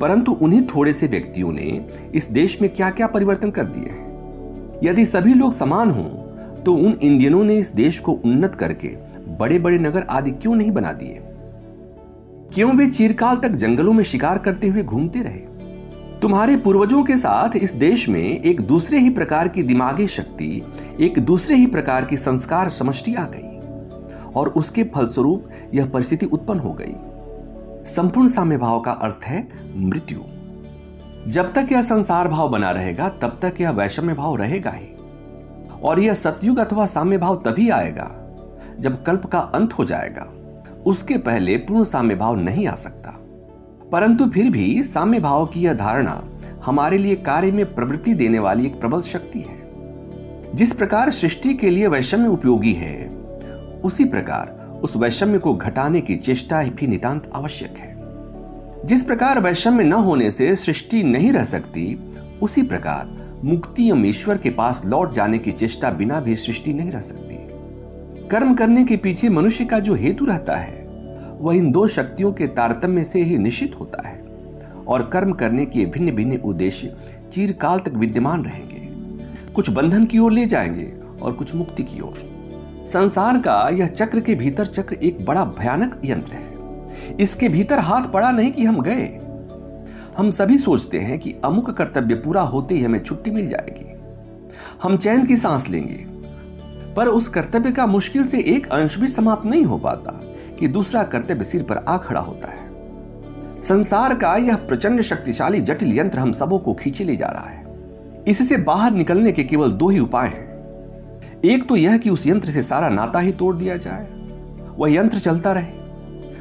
परंतु 0.00 0.32
उन्हीं 0.32 0.62
थोड़े 0.66 0.92
से 0.92 1.06
व्यक्तियों 1.06 1.52
ने 1.52 1.86
इस 2.14 2.28
देश 2.30 2.60
में 2.62 2.68
क्या 2.74 2.90
क्या 2.90 3.06
परिवर्तन 3.06 3.50
कर 3.50 3.64
दिए 3.66 3.88
हैं। 3.88 4.80
यदि 4.84 5.04
सभी 5.06 5.34
लोग 5.34 5.52
समान 5.52 5.90
हों 5.90 6.08
तो 6.64 6.74
उन 6.74 6.98
इंडियनों 7.02 7.42
ने 7.44 7.56
इस 7.58 7.74
देश 7.74 7.98
को 7.98 8.12
उन्नत 8.14 8.54
करके 8.54 8.88
बड़े 9.38 9.58
बड़े 9.58 9.78
नगर 9.78 10.06
आदि 10.10 10.30
क्यों 10.32 10.54
नहीं 10.54 10.70
बना 10.70 10.92
दिए? 10.92 11.20
क्यों 12.54 12.76
वे 12.76 12.86
चिरकाल 12.86 13.36
तक 13.36 13.56
जंगलों 13.56 13.92
में 13.92 14.04
शिकार 14.04 14.38
करते 14.38 14.68
हुए 14.68 14.82
घूमते 14.82 15.22
रहे? 15.22 15.53
तुम्हारे 16.24 16.56
पूर्वजों 16.56 17.04
के 17.04 17.16
साथ 17.16 17.56
इस 17.56 17.72
देश 17.72 18.08
में 18.08 18.42
एक 18.42 18.60
दूसरे 18.60 18.98
ही 18.98 19.10
प्रकार 19.10 19.48
की 19.48 19.62
दिमागी 19.62 20.08
शक्ति, 20.08 20.62
एक 21.00 21.18
दूसरे 21.18 21.56
ही 21.56 21.66
प्रकार 21.66 22.04
की 22.04 22.16
संस्कार 22.16 22.70
समष्टि 22.70 23.14
आ 23.14 23.24
गई। 23.24 23.58
और 24.32 24.48
उसके 24.48 24.84
फलस्वरूप 24.84 25.44
यह 25.74 25.86
परिस्थिति 25.86 26.26
उत्पन्न 26.26 26.60
हो 26.60 26.72
गई। 26.72 26.92
संपूर्ण 27.94 28.28
साम्य 28.28 28.56
भाव 28.56 28.80
का 28.80 28.92
अर्थ 28.92 29.24
है 29.24 29.48
मृत्यु। 29.76 30.18
जब 31.26 31.52
तक 31.52 31.68
यह 31.72 31.82
संसार 31.82 32.28
भाव 32.28 32.48
बना 32.48 32.70
रहेगा, 32.70 33.08
तब 33.08 33.38
तक 33.42 33.54
यह 33.60 33.70
वैषम्य 33.70 34.14
भाव 34.14 34.36
रहेगा 34.36 34.70
ही। 34.70 34.96
और 35.82 36.00
यह 36.00 36.14
सतयुग 36.14 36.58
अथवा 36.58 36.86
साम्य 36.86 37.18
भाव 37.18 37.36
तभी 37.36 37.70
आएगा, 37.70 38.36
जब 38.78 39.02
कल्प 39.02 39.26
का 39.26 39.38
अंत 39.38 39.72
हो 39.72 39.84
जाएगा। 39.84 40.32
उसके 40.86 41.18
पहले 41.18 41.56
पूर्ण 41.56 41.84
साम्य 41.84 42.14
भाव 42.14 42.36
नहीं 42.36 42.66
आ 42.66 42.74
सकता। 42.74 43.13
परंतु 43.94 44.26
फिर 44.26 44.50
भी 44.50 44.82
साम्य 44.82 45.20
भाव 45.20 45.46
की 45.46 45.60
यह 45.60 45.74
धारणा 45.74 46.24
हमारे 46.64 46.98
लिए 46.98 47.14
कार्य 47.14 47.52
में 47.52 47.74
प्रवृत्ति 47.74 48.14
देने 48.14 48.38
वाली 48.38 48.66
एक 48.66 48.80
प्रबल 48.80 49.00
शक्ति 49.00 49.40
है। 49.40 49.62
जिस 50.54 50.72
प्रकार 50.72 51.10
सृष्टि 51.10 51.54
के 51.54 51.70
लिए 51.70 51.86
वैषम्य 51.86 52.28
उपयोगी 52.28 52.72
है, 52.72 53.08
उसी 53.84 54.04
प्रकार 54.04 54.80
उस 54.82 54.96
वैषम्य 54.96 55.38
को 55.38 55.54
घटाने 55.54 56.00
की 56.00 56.16
चेष्टा 56.16 56.62
भी 56.62 56.86
नितांत 56.86 57.30
आवश्यक 57.34 57.74
है। 57.78 57.96
जिस 58.86 59.04
प्रकार 59.04 59.40
वैषम्य 59.40 59.84
न 59.84 59.92
होने 59.92 60.30
से 60.30 60.56
सृष्टि 60.56 61.02
नहीं 61.02 61.32
रह 61.32 61.44
सकती, 61.44 62.12
उसी 62.42 62.62
प्रकार 62.62 63.34
मुक्ति 63.44 63.88
एवं 63.88 64.06
ईश्वर 64.06 64.38
के 64.38 64.50
पास 64.50 64.82
लौट 64.84 65.12
जाने 65.12 65.38
की 65.38 65.52
चेष्टा 65.52 65.90
बिना 65.90 66.20
भी 66.20 66.36
सृष्टि 66.36 66.74
नहीं 66.74 66.92
रह 66.92 67.00
सकती। 67.00 67.48
कर्म 68.28 68.54
करने 68.54 68.84
के 68.84 68.96
पीछे 68.96 69.28
मनुष्य 69.28 69.64
का 69.64 69.78
जो 69.78 69.94
हेतु 69.94 70.24
रहता 70.24 70.56
है 70.56 70.83
वह 71.44 71.56
इन 71.56 71.70
दो 71.72 71.86
शक्तियों 71.86 72.32
के 72.32 72.46
तारतम्य 72.46 73.04
से 73.04 73.22
ही 73.22 73.38
निश्चित 73.38 73.74
होता 73.80 74.08
है 74.08 74.22
और 74.86 75.10
कर्म 75.12 75.32
करने 75.32 75.66
के 75.66 75.86
भिन्न 75.86 76.10
भिन्न 76.10 76.36
उद्देश्य 76.36 76.96
चीरकाल 77.32 77.78
तक 77.78 77.88
विद्यमान 77.88 78.44
रहेंगे। 78.44 79.52
कुछ 79.52 79.70
बंधन 79.70 80.04
की 80.04 80.18
ओर 80.18 80.32
ले 80.32 80.46
जाएँगे 80.46 80.92
और 81.22 81.32
कुछ 81.32 81.54
मुक्ति 81.54 81.82
की 81.82 82.00
ओर। 82.00 82.14
संसार 82.92 83.38
का 83.38 83.68
यह 83.68 83.86
चक्र 83.86 84.20
के 84.20 84.34
भीतर 84.34 84.66
चक्र 84.66 84.94
एक 84.94 85.24
बड़ा 85.24 85.44
भयानक 85.44 86.00
यंत्र 86.04 86.32
है। 86.32 87.16
इसके 87.20 87.48
भीतर 87.48 87.78
हाथ 87.78 88.02
पड़ा 88.02 88.30
नहीं 88.30 88.52
कि 88.52 88.64
हम 88.64 88.82
गए। 88.82 89.18
हम 90.18 90.30
सभी 90.30 90.58
सोचते 90.58 90.98
हैं 90.98 91.18
कि 91.18 91.34
अमुक 91.44 91.70
कर्तव्य 91.70 92.14
पूरा 92.14 92.42
होते 92.42 92.74
ही 92.74 92.82
हमें 92.82 93.02
छुट्टी 93.04 93.30
मिल 93.30 93.48
जाएगी। 93.48 93.90
हम 94.82 94.96
चैन 94.96 95.26
की 95.26 95.36
सांस 95.36 95.68
लेंगे, 95.68 96.04
पर 96.94 97.06
उस 97.06 97.28
कर्तव्य 97.28 97.72
का 97.72 97.86
मुश्किल 97.86 98.26
से 98.26 98.40
एक 98.40 98.68
अंश 98.68 98.98
भी 98.98 99.08
समाप्त 99.08 99.46
नहीं 99.46 99.64
हो 99.64 99.78
पाता। 99.78 100.20
कि 100.58 100.68
दूसरा 100.68 101.02
कर्तव्य 101.02 101.44
सिर 101.44 101.62
पर 101.62 101.76
आ 101.76 101.96
खड़ा 101.96 102.20
होता 102.20 102.48
है। 102.48 102.64
संसार 103.62 104.14
का 104.14 104.36
यह 104.36 104.56
प्रचंड 104.56 105.00
शक्तिशाली 105.00 105.60
जटिल 105.60 105.98
यंत्र 105.98 106.18
हम 106.18 106.32
सबों 106.32 106.58
को 106.58 106.74
खींचे 106.74 107.04
ले 107.04 107.16
जा 107.16 107.26
रहा 107.26 107.48
है। 107.48 107.64
इससे 108.28 108.56
बाहर 108.56 108.90
निकलने 108.90 109.32
के 109.32 109.44
केवल 109.44 109.72
दो 109.72 109.88
ही 109.88 109.98
उपाय 109.98 110.28
हैं। 110.28 110.54
एक 111.44 111.68
तो 111.68 111.76
यह 111.76 111.98
कि 111.98 112.10
उस 112.10 112.26
यंत्र 112.26 112.48
से 112.48 112.62
सारा 112.62 112.88
नाता 112.88 113.18
ही 113.18 113.32
तोड़ 113.32 113.56
दिया 113.56 113.76
जाए। 113.76 114.08
वह 114.78 114.92
यंत्र 114.92 115.18
चलता 115.18 115.52
रहे। 115.52 115.84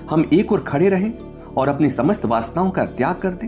हम 0.10 0.30
एक 0.34 0.52
और 0.52 0.64
खड़े 0.64 0.90
रहें 0.90 1.14
और 1.58 1.70
अपनी 1.70 1.90
समस्त 1.90 2.26
वासनाओं 2.26 2.70
का 2.70 2.86
त्याग 2.86 3.16
कर 3.16 3.30
दें। 3.30 3.48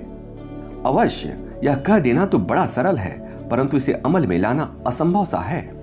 अवश्य, 0.85 1.51
यह 1.63 1.75
कह 1.75 1.99
देना 1.99 2.25
तो 2.25 2.37
बड़ा 2.37 2.65
सरल 2.65 2.97
है, 2.97 3.49
परंतु 3.49 3.77
इसे 3.77 3.93
अमल 3.93 4.27
में 4.27 4.39
लाना 4.39 4.75
असंभव 4.87 5.25
सा 5.25 5.37
है। 5.37 5.74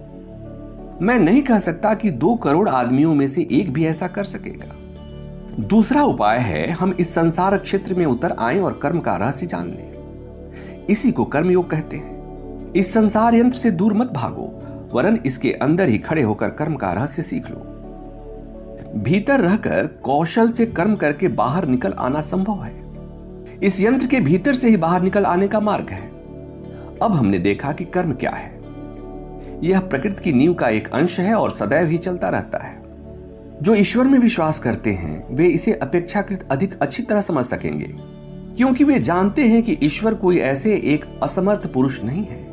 मैं 1.02 1.18
नहीं 1.18 1.42
कह 1.42 1.58
सकता 1.58 1.94
कि 1.94 2.10
दो 2.10 2.34
करोड़ 2.34 2.68
आदमियों 2.68 3.14
में 3.14 3.28
से 3.28 3.48
एक 3.52 3.72
भी 3.72 3.86
ऐसा 3.86 4.06
कर 4.06 4.24
सकेगा। 4.24 4.74
दूसरा 5.60 6.02
उपाय 6.02 6.38
है, 6.38 6.70
हम 6.70 6.94
इस 7.00 7.14
संसार 7.14 7.56
क्षेत्र 7.56 7.94
में 7.94 8.06
उतर 8.06 8.36
आए 8.38 8.58
और 8.58 8.80
कर्म 8.82 9.00
का 9.00 9.16
रहस्य 9.16 9.46
जान 9.46 9.66
लें। 9.66 9.92
इसी 10.90 11.12
को 11.12 11.24
कर्मयोग 11.24 11.70
कहते 11.70 11.96
हैं। 11.96 12.72
इस 12.72 12.92
संसार 12.92 13.34
यंत्र 13.34 13.58
से 13.58 13.70
दूर 13.70 13.94
मत 13.94 14.06
भागो, 14.06 14.58
वरन 14.92 15.18
इसके 15.26 15.52
अंदर 15.52 15.88
ही 15.88 15.98
खड़े 15.98 16.22
होकर 16.22 16.50
कर्म 16.50 16.74
का 16.74 16.92
रहस्य 16.92 17.22
सीख 17.22 17.50
लो। 17.50 17.56
भीतर 18.96 19.40
रहकर 19.40 19.86
कौशल 19.86 20.50
से 20.50 20.66
कर्म 20.66 20.96
करके 20.96 21.28
बाहर 21.28 21.66
निकल 21.66 21.92
आना 21.92 22.20
संभव 22.20 22.62
है। 22.62 22.92
इस 23.62 23.80
यंत्र 23.80 24.06
के 24.06 24.20
भीतर 24.20 24.54
से 24.54 24.68
ही 24.68 24.76
बाहर 24.76 25.02
निकल 25.02 25.24
आने 25.24 25.48
का 25.48 25.60
मार्ग 25.60 25.86
है। 25.88 26.08
अब 27.02 27.12
हमने 27.12 27.38
देखा 27.38 27.72
कि 27.72 27.84
कर्म 27.84 28.12
क्या 28.12 28.30
है। 28.30 28.61
यह 29.62 29.80
प्रकृति 29.80 30.22
की 30.22 30.32
नींव 30.32 30.54
का 30.54 30.68
एक 30.68 30.88
अंश 30.88 31.20
है 31.20 31.34
और 31.34 31.50
सदैव 31.50 31.86
ही 31.86 31.98
चलता 31.98 32.28
रहता 32.28 32.58
है। 32.58 32.82
जो 33.62 33.74
ईश्वर 33.74 34.04
में 34.04 34.18
विश्वास 34.18 34.58
करते 34.58 34.90
हैं, 34.90 35.34
वे 35.34 35.46
इसे 35.46 35.72
अपेक्षाकृत 35.72 36.48
अधिक 36.50 36.78
अच्छी 36.82 37.02
तरह 37.02 37.20
समझ 37.20 37.44
सकेंगे, 37.44 37.94
क्योंकि 38.56 38.84
वे 38.84 38.98
जानते 38.98 39.42
हैं 39.42 39.62
कि 39.62 39.78
ईश्वर 39.82 40.14
कोई 40.14 40.38
ऐसे 40.38 40.74
एक 40.74 41.04
असमर्थ 41.22 41.72
पुरुष 41.72 42.02
नहीं 42.04 42.24
है, 42.24 42.46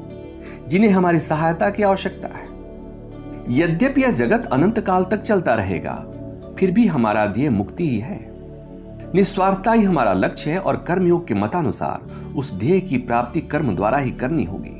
जिन्हें 0.68 0.92
हमारी 0.92 1.20
सहायता 1.20 1.70
की 1.70 1.84
आवश्यकता 1.84 2.28
है। 2.28 2.48
यद्यपि 3.50 4.02
यह 4.02 4.12
जगत 4.12 4.46
अनंत 4.46 4.80
काल 4.80 5.04
तक 5.04 5.22
चलता 5.22 5.54
रहेगा, 5.54 5.96
फिर 6.60 6.72
भी 6.72 6.88
हमारा 6.88 7.26
ध्येय 7.26 7.50
मुक्ति 7.50 7.90
ही 7.90 8.00
है। 8.00 8.30
निस्वार्थता 9.16 9.72
ही 9.72 9.84
हमारा 9.84 10.14
लक्ष्य 10.14 10.52
है 10.52 10.60
और 10.60 10.86
कर्मयोग 10.88 11.28
के 11.28 11.34
मतानुसार 11.34 12.12
उस 12.36 12.60
ध्येय 12.60 12.80
की 12.80 12.98
प्राप्ति 12.98 13.42
कर्म 13.42 13.76
द्वारा 13.76 13.98
ही 13.98 14.12
करनी 14.12 14.44
होगी। 14.44 14.79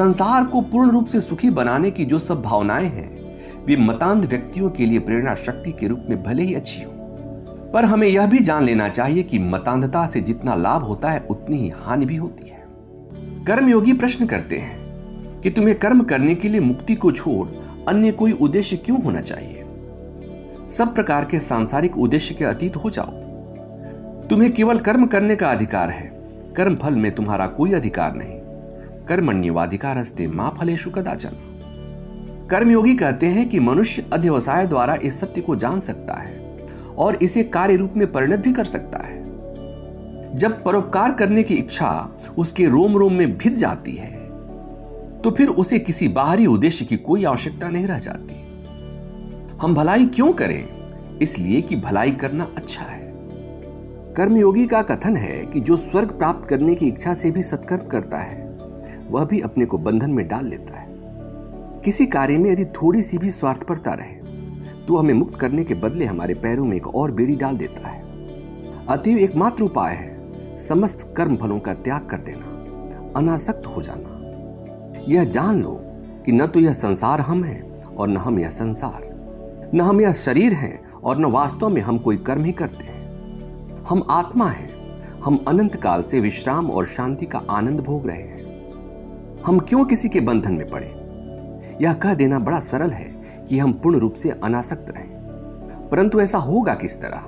संसार 0.00 0.44
को 0.44 0.60
पूर्ण 0.60 0.90
रूप 0.90 1.06
से 1.06 1.20
सुखी 1.20 1.50
बनाने 1.50 1.90
की 1.90 2.04
जो 2.04 2.18
सब 2.18 2.42
भावनाएँ 2.42 2.86
हैं, 2.86 3.18
वे 3.64 3.76
मतांध 3.76 4.24
व्यक्तियों 4.24 4.70
के 4.70 4.86
लिए 4.86 4.98
प्रेरणा 4.98 5.34
शक्ति 5.34 5.72
के 5.72 5.86
रूप 5.86 6.04
में 6.10 6.22
भले 6.22 6.42
ही 6.42 6.54
अच्छी 6.54 6.82
हो। 6.82 6.90
पर 7.74 7.84
हमें 7.84 8.08
यह 8.08 8.26
भी 8.26 8.38
जान 8.38 8.64
लेना 8.64 8.88
चाहिए 8.88 9.22
कि 9.22 9.38
मतांधता 9.38 10.06
से 10.06 10.20
जितना 10.20 10.54
लाभ 10.54 10.82
होता 10.82 11.10
है, 11.10 11.26
उतनी 11.30 11.56
ही 11.56 11.68
हानि 11.68 12.06
भी 12.06 12.16
होती 12.16 12.48
है। 12.48 12.66
कर्मयोगी 13.44 13.92
प्रश्न 13.92 14.26
करते 14.26 14.56
हैं 14.56 14.78
कि 15.40 15.50
तुम्हें 15.50 15.78
कर्म 15.78 16.02
करने 16.02 16.34
के 16.34 16.48
लिए 16.48 16.60
मुक्ति 16.60 16.94
को 16.94 17.12
छोड़ 17.12 17.48
अन्य 17.88 18.12
कोई 18.12 18.32
उद्देश्य 18.32 18.76
क्यों 18.76 19.02
होना 19.02 19.20
चाहिए? 19.20 19.64
सब 20.68 20.94
प्रकार 20.94 21.24
के 21.24 21.40
सांसारिक 21.40 21.98
उद्देश्य 21.98 22.34
के 22.34 22.44
अतीत 22.44 22.76
हो 22.76 22.90
जाओ। 22.90 23.10
तुम्हें 24.26 24.52
केवल 24.52 24.78
कर्म 24.78 25.06
करने 25.06 25.36
का 25.36 25.50
अधिकार 25.50 25.90
है। 25.90 26.20
कर्म 26.56 26.74
फल 26.74 26.94
में 26.94 27.12
तुम्हारा 27.12 27.46
कोई 27.46 27.72
अधिकार 27.72 28.14
नहीं। 28.14 28.39
कर्मण्यवाधिकार 29.10 29.98
हस्ते 29.98 30.26
माँ 30.26 30.54
फलेशु 30.58 30.90
कदाचन। 30.90 31.30
कर्मयोगी 32.50 32.94
कहते 32.94 33.26
हैं 33.26 33.48
कि 33.48 33.60
मनुष्य 33.60 34.04
अध्यवसाय 34.12 34.66
द्वारा 34.66 34.94
इस 34.94 35.18
सत्य 35.20 35.40
को 35.40 35.56
जान 35.56 35.80
सकता 35.80 36.14
है 36.14 36.58
और 36.98 37.14
इसे 37.14 37.42
कार्य 37.44 37.76
रूप 37.76 37.94
में 37.96 38.12
परिणत 38.12 38.38
भी 38.38 38.52
कर 38.52 38.64
सकता 38.64 38.98
है। 38.98 39.18
जब 40.36 40.62
परोपकार 40.64 41.12
करने 41.12 41.42
की 41.42 41.54
इच्छा 41.54 42.10
उसके 42.38 42.66
रोम 42.66 42.96
रोम 42.96 43.12
में 43.12 43.36
भिद 43.38 43.54
जाती 43.54 43.92
है 43.92 44.10
तो 45.22 45.30
फिर 45.30 45.48
उसे 45.48 45.78
किसी 45.78 46.08
बाहरी 46.08 46.46
उद्देश्य 46.46 46.84
की 46.84 46.96
कोई 46.96 47.24
आवश्यकता 47.24 47.68
नहीं 47.68 47.86
रह 47.86 47.98
जाती। 47.98 48.34
हम 49.62 49.74
भलाई 49.74 50.06
क्यों 50.06 50.32
करें? 50.32 51.18
इसलिए 51.18 51.60
कि 51.60 51.76
भलाई 51.76 52.12
करना 52.12 52.48
अच्छा 52.56 52.84
है। 52.84 53.12
कर्मयोगी 54.14 54.66
का 54.66 54.82
कथन 54.82 55.16
है 55.16 55.44
कि 55.46 55.60
जो 55.60 55.76
स्वर्ग 55.76 56.08
प्राप्त 56.08 56.48
करने 56.48 56.74
की 56.74 56.86
इच्छा 56.86 57.14
से 57.14 57.30
भी 57.30 57.42
सत्कर्म 57.42 57.86
करता 57.86 58.18
है 58.18 58.49
वह 59.10 59.24
भी 59.24 59.40
अपने 59.40 59.66
को 59.66 59.78
बंधन 59.78 60.10
में 60.10 60.26
डाल 60.28 60.46
लेता 60.46 60.78
है। 60.78 60.88
किसी 61.84 62.06
कार्य 62.06 62.38
में 62.38 62.50
यदि 62.50 62.64
थोड़ी 62.74 63.02
सी 63.02 63.18
भी 63.18 63.30
स्वार्थपरता 63.30 63.92
रहे 63.92 64.18
तो 64.80 64.96
हमें 64.96 65.12
मुक्त 65.14 65.34
करने 65.34 65.64
के 65.64 65.74
बदले 65.74 66.04
हमारे 66.04 66.34
पैरों 66.34 66.64
में 66.64 66.76
एक 66.76 66.86
और 66.88 67.10
बेड़ी 67.12 67.36
डाल 67.36 67.56
देता 67.56 67.88
है। 67.88 68.02
अतएव 68.88 69.18
एकमात्र 69.18 69.64
उपाय 69.64 69.94
है, 69.94 70.56
समस्त 70.58 71.14
कर्म 71.16 71.36
फलों 71.36 71.58
का 71.58 71.74
त्याग 71.74 72.06
कर 72.06 72.16
देना, 72.18 73.12
अनासक्त 73.16 73.66
हो 73.66 73.82
जाना। 73.82 75.04
यह 75.08 75.24
जान 75.24 75.62
लो 75.62 75.78
कि 76.24 76.32
न 76.32 76.46
तो 76.46 76.60
यह 76.60 76.72
संसार 76.72 77.20
हम 77.20 77.44
हैं 77.44 77.84
और 77.86 78.08
न 78.08 78.16
हम 78.16 78.38
यह 78.38 78.50
संसार। 78.50 79.08
न 79.74 79.80
हम 79.80 80.00
यह 80.00 80.12
शरीर 80.12 80.52
हैं 80.52 80.80
और 80.94 81.18
न 81.18 81.24
वास्तव 81.24 81.68
में 81.68 81.80
हम 81.82 81.98
कोई 81.98 82.16
कर्म 82.16 82.44
ही 82.44 82.52
करते 82.52 82.84
हैं। 82.84 82.98
हम 83.84 84.02
आत्मा 84.10 84.48
हैं, 84.48 84.70
हम 85.20 85.38
अनंत 85.48 85.76
काल 85.76 86.02
से 86.02 86.20
विश्राम 86.20 86.70
और 86.70 86.86
शांति 86.86 87.26
का 87.26 87.42
आनंद 87.50 87.80
भोग 87.80 88.06
रहे 88.06 88.22
हैं। 88.22 88.39
हम 89.46 89.58
क्यों 89.58 89.84
किसी 89.84 90.08
के 90.08 90.20
बंधन 90.20 90.52
में 90.52 90.66
पड़े? 90.66 90.86
यह 91.84 91.92
कह 91.92 92.14
देना 92.14 92.38
बड़ा 92.38 92.58
सरल 92.58 92.90
है 92.90 93.22
कि 93.48 93.58
हम 93.58 93.72
पूर्ण 93.72 93.96
रूप 93.96 94.14
से 94.14 94.30
अनासक्त 94.30 94.90
रहें। 94.90 95.08
परंतु 95.92 96.20
ऐसा 96.20 96.38
होगा 96.38 96.74
किस 96.74 97.00
तरह? 97.00 97.22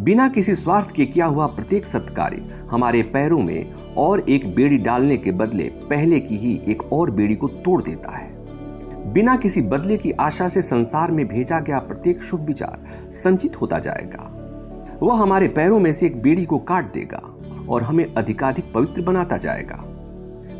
बिना 0.00 0.28
किसी 0.28 0.54
स्वार्थ 0.54 0.90
के 0.90 1.06
किया 1.06 1.26
हुआ 1.26 1.46
प्रत्येक 1.46 1.86
सत्कार्य 1.86 2.66
हमारे 2.70 3.02
पैरों 3.02 3.38
में 3.38 3.74
और 3.96 4.20
एक 4.20 4.54
बेड़ी 4.54 4.76
डालने 4.76 5.16
के 5.16 5.32
बदले 5.32 5.62
पहले 5.62 6.20
की 6.20 6.36
ही 6.36 6.62
एक 6.68 6.92
और 6.92 7.10
बेड़ी 7.10 7.36
को 7.36 7.48
तोड़ 7.48 7.82
देता 7.82 8.16
है। 8.16 8.36
बिना 9.12 9.36
किसी 9.36 9.62
बदले 9.62 9.96
की 9.96 10.12
आशा 10.12 10.48
से 10.48 10.62
संसार 10.62 11.10
में 11.10 11.28
भेजा 11.28 11.60
गया 11.60 11.78
प्रत्येक 11.78 12.22
शुभ 12.22 12.40
विचार 12.40 12.86
संचित 13.10 13.60
होता 13.60 13.78
जाएगा। 13.78 14.32
वह 15.02 15.22
हमारे 15.22 15.48
पैरों 15.48 15.80
में 15.80 15.92
से 15.92 16.06
एक 16.06 16.22
बेड़ी 16.22 16.44
को 16.44 16.58
काट 16.58 16.92
देगा 16.92 17.22
और 17.68 17.82
हमें 17.82 18.14
अधिकाधिक 18.14 18.72
पवित्र 18.72 19.02
बनाता 19.02 19.36
जाएगा। 19.36 19.92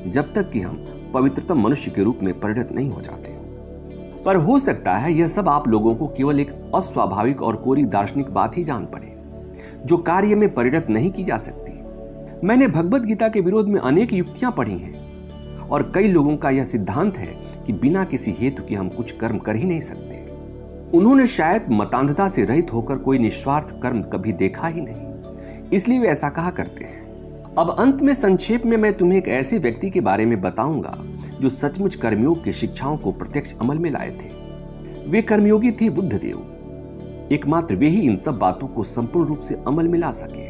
जब 0.06 0.32
तक 0.34 0.50
कि 0.50 0.60
हम 0.60 0.84
पवित्रतम 1.14 1.60
मनुष्य 1.60 1.90
के 1.90 2.02
रूप 2.02 2.18
में 2.22 2.38
परिणत 2.40 2.72
नहीं 2.72 2.90
हो 2.90 3.00
जाते। 3.00 3.34
पर 4.24 4.36
हो 4.36 4.58
सकता 4.58 4.96
है 4.96 5.12
यह 5.12 5.28
सब 5.28 5.48
आप 5.48 5.68
लोगों 5.68 5.94
को 5.94 6.06
केवल 6.08 6.40
एक 6.40 6.50
अस्वाभाविक 6.74 7.42
और 7.42 7.56
कोरी 7.56 7.84
दार्शनिक 7.84 8.30
बात 8.30 8.56
ही 8.56 8.64
जान 8.64 8.86
पड़े, 8.86 9.14
जो 9.86 9.96
कार्य 9.96 10.34
में 10.34 10.52
परिणत 10.54 10.86
नहीं 10.90 11.10
की 11.10 11.24
जा 11.24 11.36
सकती। 11.38 12.46
मैंने 12.46 12.68
भगवत 12.68 13.02
गीता 13.02 13.28
के 13.28 13.40
विरोध 13.40 13.68
में 13.68 13.80
अनेक 13.80 14.12
युक्तियाँ 14.12 14.52
पढ़ी 14.52 14.78
हैं, 14.78 15.68
और 15.68 15.90
कई 15.94 16.08
लोगों 16.08 16.36
का 16.36 16.50
यह 16.50 16.64
सिद्धांत 16.64 17.16
है 17.18 17.34
कि 17.66 17.72
बिना 17.72 18.04
किसी 18.04 18.34
हेतु 18.38 18.62
के 18.62 18.74
हम 18.74 18.88
कुछ 18.88 19.12
कर्म 19.12 19.38
कर 19.38 19.56
ही 19.56 19.64
नहीं 19.64 19.80
सकते। 19.80 20.24
उन्होंने 20.94 21.26
शायद 21.26 21.66
मतांधता 21.70 22.28
से 22.28 22.44
रहित 22.44 22.72
होकर 22.72 22.98
कोई 22.98 23.18
निस्वार्थ 23.18 23.74
कर्म 23.82 24.02
कभी 24.02 24.32
देखा 24.34 24.68
ही 24.68 24.80
नहीं, 24.80 25.70
इसलिए 25.70 25.98
वे 25.98 26.08
ऐसा 26.08 26.28
कहा 26.28 26.50
करते 26.50 26.84
हैं। 26.84 26.95
अब 27.58 27.76
अंत 27.78 28.02
में 28.02 28.14
संक्षेप 28.14 28.66
में 28.66 28.76
मैं 28.76 28.92
तुम्हें 28.92 29.18
एक 29.18 29.28
ऐसे 29.28 29.58
व्यक्ति 29.58 29.90
के 29.90 30.00
बारे 30.00 30.26
में 30.26 30.40
बताऊँगा, 30.40 30.98
जो 31.40 31.48
सचमुच 31.48 31.94
कर्मयोग 31.94 32.44
की 32.44 32.52
शिक्षाओं 32.52 32.96
को 32.96 33.12
प्रत्यक्ष 33.12 33.54
अमल 33.60 33.78
में 33.78 33.90
लाए 33.90 34.10
थे। 34.10 35.10
वे 35.10 35.22
कर्मयोगी 35.22 35.70
थे 35.70 35.90
बुद्धदेव। 35.90 37.28
एकमात्र 37.32 37.76
वे 37.76 37.88
ही 37.88 38.00
इन 38.00 38.16
सब 38.16 38.38
बातों 38.38 38.68
को 38.68 38.84
संपूर्ण 38.84 39.28
रूप 39.28 39.40
से 39.40 39.54
अमल 39.66 39.88
में 39.88 39.98
ला 39.98 40.10
सके। 40.10 40.48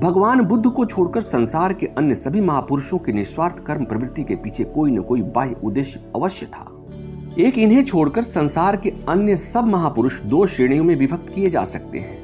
भगवान 0.00 0.40
बुद्ध 0.40 0.70
को 0.70 0.86
छोड़कर 0.86 1.20
संसार 1.20 1.72
के 1.72 1.86
अन्य 1.86 2.14
सभी 2.14 2.40
महापुरुषों 2.40 2.98
के 2.98 3.12
निस्वार्थ 3.12 3.58
कर्म 3.58 3.84
प्रवृत्ति 3.84 4.22
के 4.22 4.34
पीछे 4.34 4.64
कोई 4.64 4.90
न 4.90 5.02
कोई 5.02 5.22
बाह्य 5.22 5.56
उद्देश्य 5.64 6.00
अवश्य 6.16 6.46
था। 6.46 6.86
एक 7.38 7.58
इन्हें 7.58 7.84
छोड़कर 7.84 8.22
संसार 8.22 8.76
के 8.76 8.92
अन्य 9.08 9.36
सब 9.36 9.64
महापुरुष 9.64 10.20
दो 10.20 10.46
श्रेणियों 10.46 10.84
में 10.84 10.96
विभक्त 10.96 11.34
किए 11.34 11.50
जा 11.50 11.64
सकते 11.64 11.98
हैं। 11.98 12.21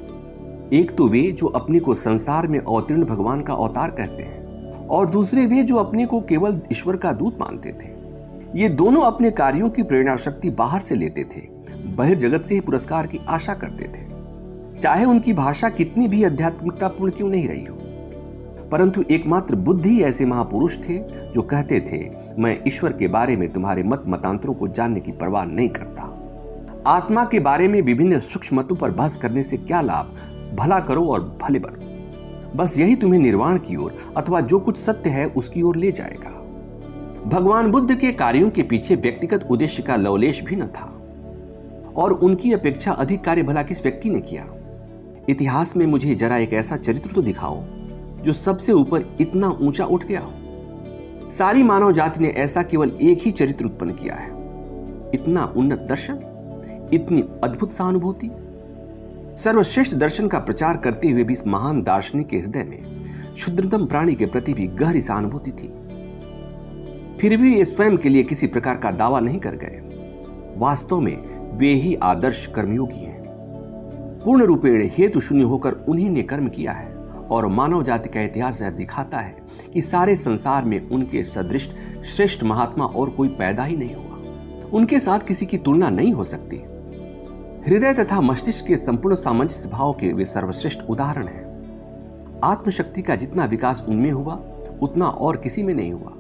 एक 0.73 0.97
तो 0.97 1.09
वे 1.09 1.33
जो 1.33 1.47
अपने 1.47 1.81
को 1.81 1.95
संसार 1.95 2.47
में 2.47 2.59
अवतीर्ण 2.59 3.05
भगवान 3.05 3.43
का 3.43 3.55
अवतार 3.55 3.91
कहते 3.91 4.23
हैं, 4.23 4.87
और 4.87 5.07
दूसरे 5.07 5.47
वे 5.47 5.63
जो 5.63 5.77
अपने 5.77 6.07
को 6.07 6.21
केवल 6.21 6.61
ईश्वर 6.73 6.97
का 6.97 7.13
दूत 7.13 7.39
मानते 7.41 7.73
थे। 7.73 7.89
ये 8.61 8.69
दोनों 8.69 9.03
अपने 9.03 9.31
कार्यों 9.31 9.71
की 9.71 9.83
प्रेरणा 9.83 10.17
शक्ति 10.17 10.51
बाहर 10.51 10.81
से 10.81 10.95
लेते 10.95 11.25
थे 11.25 11.41
बहिर्जगत 11.97 12.45
से 12.47 12.55
ही 12.55 12.61
पुरस्कार 12.61 13.07
की 13.07 13.21
आशा 13.29 13.55
करते 13.55 13.85
थे। 13.85 14.07
चाहे 14.81 15.05
उनकी 15.05 15.33
भाषा 15.33 15.69
कितनी 15.69 16.09
भी 16.09 16.25
आध्यात्मिकतापूर्ण 16.25 17.13
क्यों 17.13 17.29
नहीं 17.29 17.49
रही 17.49 17.65
हो। 17.65 17.77
परंतु 18.69 19.05
एकमात्र 19.11 19.57
बुद्ध 19.57 19.87
ऐसे 19.87 20.25
महापुरुष 20.27 20.79
थे, 20.79 20.99
जो 21.35 21.43
कहते 21.43 21.81
थे, 21.81 22.11
मैं 22.43 22.59
ईश्वर 22.67 22.93
के 22.93 23.09
बारे 23.09 23.37
में 23.37 23.53
तुम्हारे 23.53 23.83
मत 23.83 24.03
मतांतरों 24.07 24.55
को 24.55 24.69
जानने 24.69 25.01
की 25.01 25.13
परवाह 25.13 25.45
नहीं 25.45 25.69
करता। 25.69 26.15
आत्मा 26.87 27.25
के 27.25 27.41
बारे 27.41 27.69
में 27.69 27.83
विभिन्न 27.83 28.21
सूक्ष्म 28.21 28.57
मतों 28.57 28.77
पर 28.77 28.91
बहस 28.91 29.17
करने 29.17 29.43
से 29.43 29.57
क्या 29.57 29.81
लाभ? 29.81 30.17
भला 30.55 30.81
करो 30.81 31.09
और 31.09 31.39
भले 31.43 31.59
बनो। 31.59 31.99
बस 32.57 32.79
यही 32.79 32.97
तुम्हें 32.97 33.21
निर्वाण 33.21 33.59
की 33.59 33.77
ओर 33.77 33.95
अथवा 34.17 34.41
जो 34.41 34.59
कुछ 34.59 34.77
सत्य 34.77 35.11
है 35.11 35.27
उसकी 35.27 35.63
ओर 35.63 35.77
ले 35.77 35.93
जाएगा। 35.93 36.31
भगवान 37.27 37.71
बुद्ध 37.71 37.95
के 37.95 38.13
कार्यों 38.13 38.51
के 38.51 38.63
पीछे 38.63 38.95
व्यक्तिगत 38.95 39.49
उद्देश्य 39.51 39.83
का 39.83 39.97
लवलेश 39.97 40.45
भी 40.45 40.57
न 40.57 40.67
था। 40.67 40.95
और 41.97 42.13
उनकी 42.13 42.53
अपेक्षा 42.53 42.93
अधिक 42.93 43.25
कार्य 43.25 43.43
भला 43.43 43.63
किस 43.63 43.83
व्यक्ति 43.83 44.11
ने 44.11 44.21
किया? 44.21 44.47
इतिहास 45.29 45.77
में 45.77 45.87
मुझे 45.87 46.15
जरा 46.15 46.37
एक 46.37 46.53
ऐसा 46.53 46.77
चरित्र 46.77 47.11
तो 47.13 47.23
दिखाओ, 47.23 47.63
जो 48.23 48.33
सबसे 48.33 48.73
ऊपर 48.73 49.17
इतना 49.21 49.49
ऊँचा 49.49 49.85
उठ 49.85 50.05
गया 50.05 50.21
हो। 50.21 50.33
सारी 51.31 51.63
मानव 51.63 51.93
जाति 51.93 52.21
ने 52.21 52.29
ऐसा 52.29 52.63
केवल 52.63 52.91
एक 53.03 53.19
ही 53.23 53.31
चरित्र 53.31 53.65
उत्पन्न 53.65 53.93
किया 53.93 54.15
है। 54.15 54.31
इतना 55.15 55.53
उन्नत 55.57 55.79
दर्शन, 55.79 56.15
इतनी 56.93 57.21
अद्भुत 57.45 57.73
सहानुभूति 57.73 58.31
सर्वश्रेष्ठ 59.45 59.95
दर्शन 59.95 60.29
का 60.29 60.39
प्रचार 60.39 60.77
करते 60.77 61.11
हुए 61.11 61.25
भी 61.25 61.33
इस 61.33 61.47
महान 61.47 61.83
दार्शनिक 61.83 62.27
के 62.27 62.37
हृदय 62.37 62.65
में 62.65 63.35
शुद्रतम 63.37 63.87
प्राणी 63.87 64.15
के 64.15 64.27
प्रति 64.27 64.53
भी 64.53 64.67
गहरी 64.67 65.03
सहानुभूति 65.03 65.51
थी। 65.51 65.69
फिर 67.21 67.37
भी 67.37 67.57
ये 67.57 67.65
स्वयं 67.65 67.97
के 67.97 68.09
लिए 68.09 68.23
किसी 68.23 68.47
प्रकार 68.47 68.77
का 68.77 68.91
दावा 68.91 69.21
नहीं 69.21 69.39
कर 69.39 69.51
गए। 69.51 69.83
वास्तव 70.57 71.01
में 71.01 71.17
वे 71.59 71.73
ही 71.75 71.95
आदर्श 71.95 72.47
कर्मयोगी 72.47 73.05
हैं। 73.05 73.23
पूर्ण 74.25 74.45
रूपेण 74.45 74.89
हेतु 74.93 75.21
शून्य 75.21 75.43
होकर 75.43 75.73
उन्हीं 75.73 76.11
ने 76.11 76.23
कर्म 76.23 76.49
किया 76.49 76.73
है 76.73 76.95
और 77.31 77.47
मानव 77.47 77.83
जाति 77.83 78.09
का 78.09 78.21
इतिहास 78.21 78.63
यह 78.63 78.71
दिखाता 78.71 79.19
है 79.19 79.37
कि 79.73 79.83
सारे 79.83 80.17
संसार 80.17 80.65
में 80.65 80.89
उनके 80.91 81.25
सदृश 81.25 81.71
श्रेष्ठ 82.17 82.43
महात्मा 82.45 82.85
और 82.85 83.11
कोई 83.11 83.29
पैदा 83.29 83.65
ही 83.65 83.77
नहीं 83.77 83.95
हुआ। 83.95 84.19
उनके 84.73 85.01
साथ 85.01 85.19
किसी 85.19 85.47
की 85.47 85.59
तुलना 85.59 85.91
नहीं 85.91 86.13
हो 86.13 86.25
सकती। 86.25 86.63
हृदय 87.67 87.93
तथा 87.95 88.21
मस्तिष्क 88.21 88.67
के 88.67 88.77
संपूर्ण 88.77 89.15
सामंजस्य 89.15 89.69
भाव 89.69 89.93
के 89.93 90.13
वे 90.13 90.25
सर्वश्रेष्ठ 90.25 90.83
उदाहरण 90.91 91.27
हैं। 91.27 92.41
आत्मशक्ति 92.45 93.03
का 93.03 93.17
जितना 93.17 93.45
विकास 93.45 93.85
उनमें 93.89 94.11
हुआ, 94.11 94.35
उतना 94.83 95.07
और 95.07 95.37
किसी 95.37 95.63
में 95.63 95.75
नहीं 95.75 95.93
हुआ। 95.93 96.13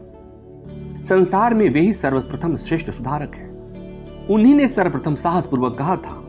संसार 1.04 1.54
में 1.54 1.70
वे 1.70 1.80
ही 1.80 1.92
सर्वप्रथम 1.92 2.56
श्रेष्ठ 2.56 2.90
सुधारक 2.90 3.34
हैं। 3.34 4.26
उन्हीं 4.26 4.54
ने 4.54 4.68
सर्वप्रथम 4.68 5.14
साहस 5.14 5.46
पूर्वक 5.46 5.76
कहा 5.78 5.96
था 5.96 6.22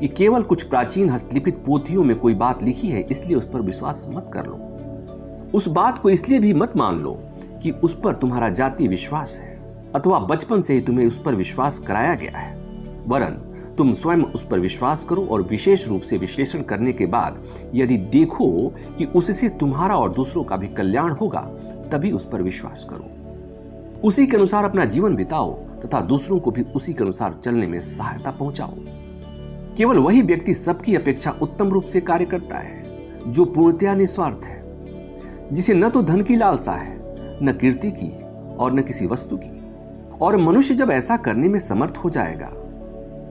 कि 0.00 0.08
केवल 0.08 0.42
कुछ 0.42 0.62
प्राचीन 0.62 1.10
हस्तलिखित 1.10 1.62
पोथियों 1.66 2.04
में 2.04 2.18
कोई 2.18 2.34
बात 2.34 2.62
लिखी 2.62 2.88
है, 2.88 3.00
इसलिए 3.00 3.36
उस 3.36 3.48
पर 3.48 3.60
विश्वास 3.60 4.06
मत 4.08 4.30
कर 4.34 4.46
लो। 4.46 5.50
उस 5.54 5.68
बात 5.68 5.98
को 5.98 6.10
इसलिए 6.10 6.38
भी 6.38 6.54
मत 6.54 6.76
मान 6.76 6.98
लो 6.98 7.18
कि 7.62 7.70
उस 7.70 8.00
पर 8.00 8.14
तुम्हारा 8.14 8.48
जाति 8.48 8.88
विश्वास 8.88 9.38
है, 9.42 9.58
अथवा 9.94 10.18
बचपन 10.18 10.62
से 10.62 10.74
ही 10.74 10.80
तुम्हें 10.80 11.06
उस 11.06 11.22
पर 11.22 11.34
विश्वास 11.34 11.78
कराया 11.78 12.14
गया 12.14 12.38
है। 12.38 12.58
वरन 13.06 13.46
तुम 13.80 13.94
स्वयं 13.94 14.22
उस 14.22 14.46
पर 14.46 14.60
विश्वास 14.60 15.04
करो 15.04 15.26
और 15.26 15.42
विशेष 15.42 15.88
रूप 15.88 16.02
से 16.02 16.16
विश्लेषण 16.16 16.62
करने 16.62 16.92
के 16.92 17.06
बाद 17.06 17.44
यदि 17.74 17.96
देखो 17.96 18.74
कि 18.98 19.04
उससे 19.04 19.48
तुम्हारा 19.48 19.96
और 19.96 20.12
दूसरों 20.12 20.44
का 20.44 20.56
भी 20.56 20.68
कल्याण 20.68 21.12
होगा, 21.12 21.40
तभी 21.92 22.10
उस 22.12 22.28
पर 22.32 22.42
विश्वास 22.42 22.86
करो। 22.90 23.04
उसी 24.08 24.26
के 24.26 24.36
अनुसार 24.36 24.64
अपना 24.64 24.84
जीवन 24.84 25.16
बिताओ 25.16 25.52
तथा 25.52 26.00
दूसरों 26.00 26.38
को 26.38 26.50
भी 26.50 26.62
उसी 26.62 26.92
के 26.92 27.04
अनुसार 27.04 27.40
चलने 27.44 27.66
में 27.66 27.80
सहायता 27.80 28.30
पहुंचाओ। 28.30 28.74
केवल 29.76 29.98
वही 29.98 30.22
व्यक्ति 30.22 30.54
सबकी 30.54 30.94
अपेक्षा 30.94 31.30
उत्तम 31.42 31.68
रूप 31.68 31.84
से 31.84 32.00
कार्य 32.00 32.24
करता 32.24 32.58
है, 32.58 32.84
जो 33.26 33.44
पूर्णतया 33.44 33.94
निस्वार्थ 33.94 34.44
है, 34.44 34.64
जिसे 35.52 35.74
न 35.74 35.88
तो 35.88 36.02
धन 36.02 36.22
की 36.22 36.36
लालसा 36.36 36.72
है, 36.72 37.14
न 37.42 37.58
कीर्ति 37.60 37.90
की 37.90 38.12
और 38.56 38.72
न 38.72 38.82
किसी 38.82 39.06
वस्तु 39.06 39.36
की। 39.36 39.60
और 40.20 40.36
मनुष्य 40.36 40.74
जब 40.74 40.90
ऐसा 40.90 41.16
करने 41.16 41.48
में 41.48 41.58
समर्थ 41.58 41.96
हो 41.96 42.10
जाएगा 42.10 42.52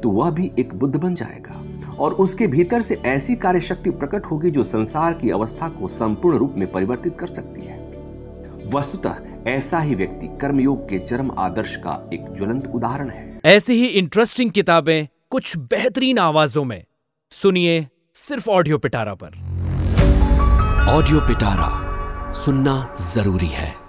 तो 0.03 0.09
वह 0.09 0.31
भी 0.31 0.51
एक 0.59 0.73
बुद्ध 0.73 0.95
बन 0.95 1.13
जाएगा। 1.13 1.62
और 1.95 2.13
उसके 2.13 2.47
भीतर 2.47 2.81
से 2.81 2.95
ऐसी 3.05 3.35
कार्य 3.35 3.62
शक्ति 3.62 3.89
प्रकट 3.89 4.25
होगी 4.25 4.51
जो 4.51 4.63
संसार 4.63 5.13
की 5.13 5.29
अवस्था 5.29 5.69
को 5.69 5.88
संपूर्ण 5.88 6.38
रूप 6.38 6.53
में 6.57 6.71
परिवर्तित 6.71 7.17
कर 7.19 7.27
सकती 7.27 7.62
है। 7.62 7.77
वस्तुतः 8.75 9.15
ऐसा 9.47 9.79
ही 9.79 9.95
व्यक्ति 9.95 10.27
कर्मयोग 10.27 10.89
के 10.89 10.99
चरम 10.99 11.31
आदर्श 11.38 11.75
का 11.75 12.09
एक 12.13 12.25
ज्वलंत 12.38 12.71
उदाहरण 12.75 13.09
है। 13.09 13.39
ऐसी 13.45 13.73
ही 13.73 13.85
इंटरेस्टिंग 13.85 14.51
किताबें 14.51 15.07
कुछ 15.29 15.57
बेहतरीन 15.57 16.17
आवाजों 16.17 16.63
में। 16.63 16.83
सुनिए 17.31 17.88
सिर्फ़ 18.13 18.49
ऑडियो 18.49 18.77
पिटारा 18.77 19.13
पर। 19.13 19.27
ऑडियो 20.89 21.19
पिटारा 21.19 22.33
सुनना 22.33 22.95
ज़रूरी 23.13 23.47
है। 23.47 23.88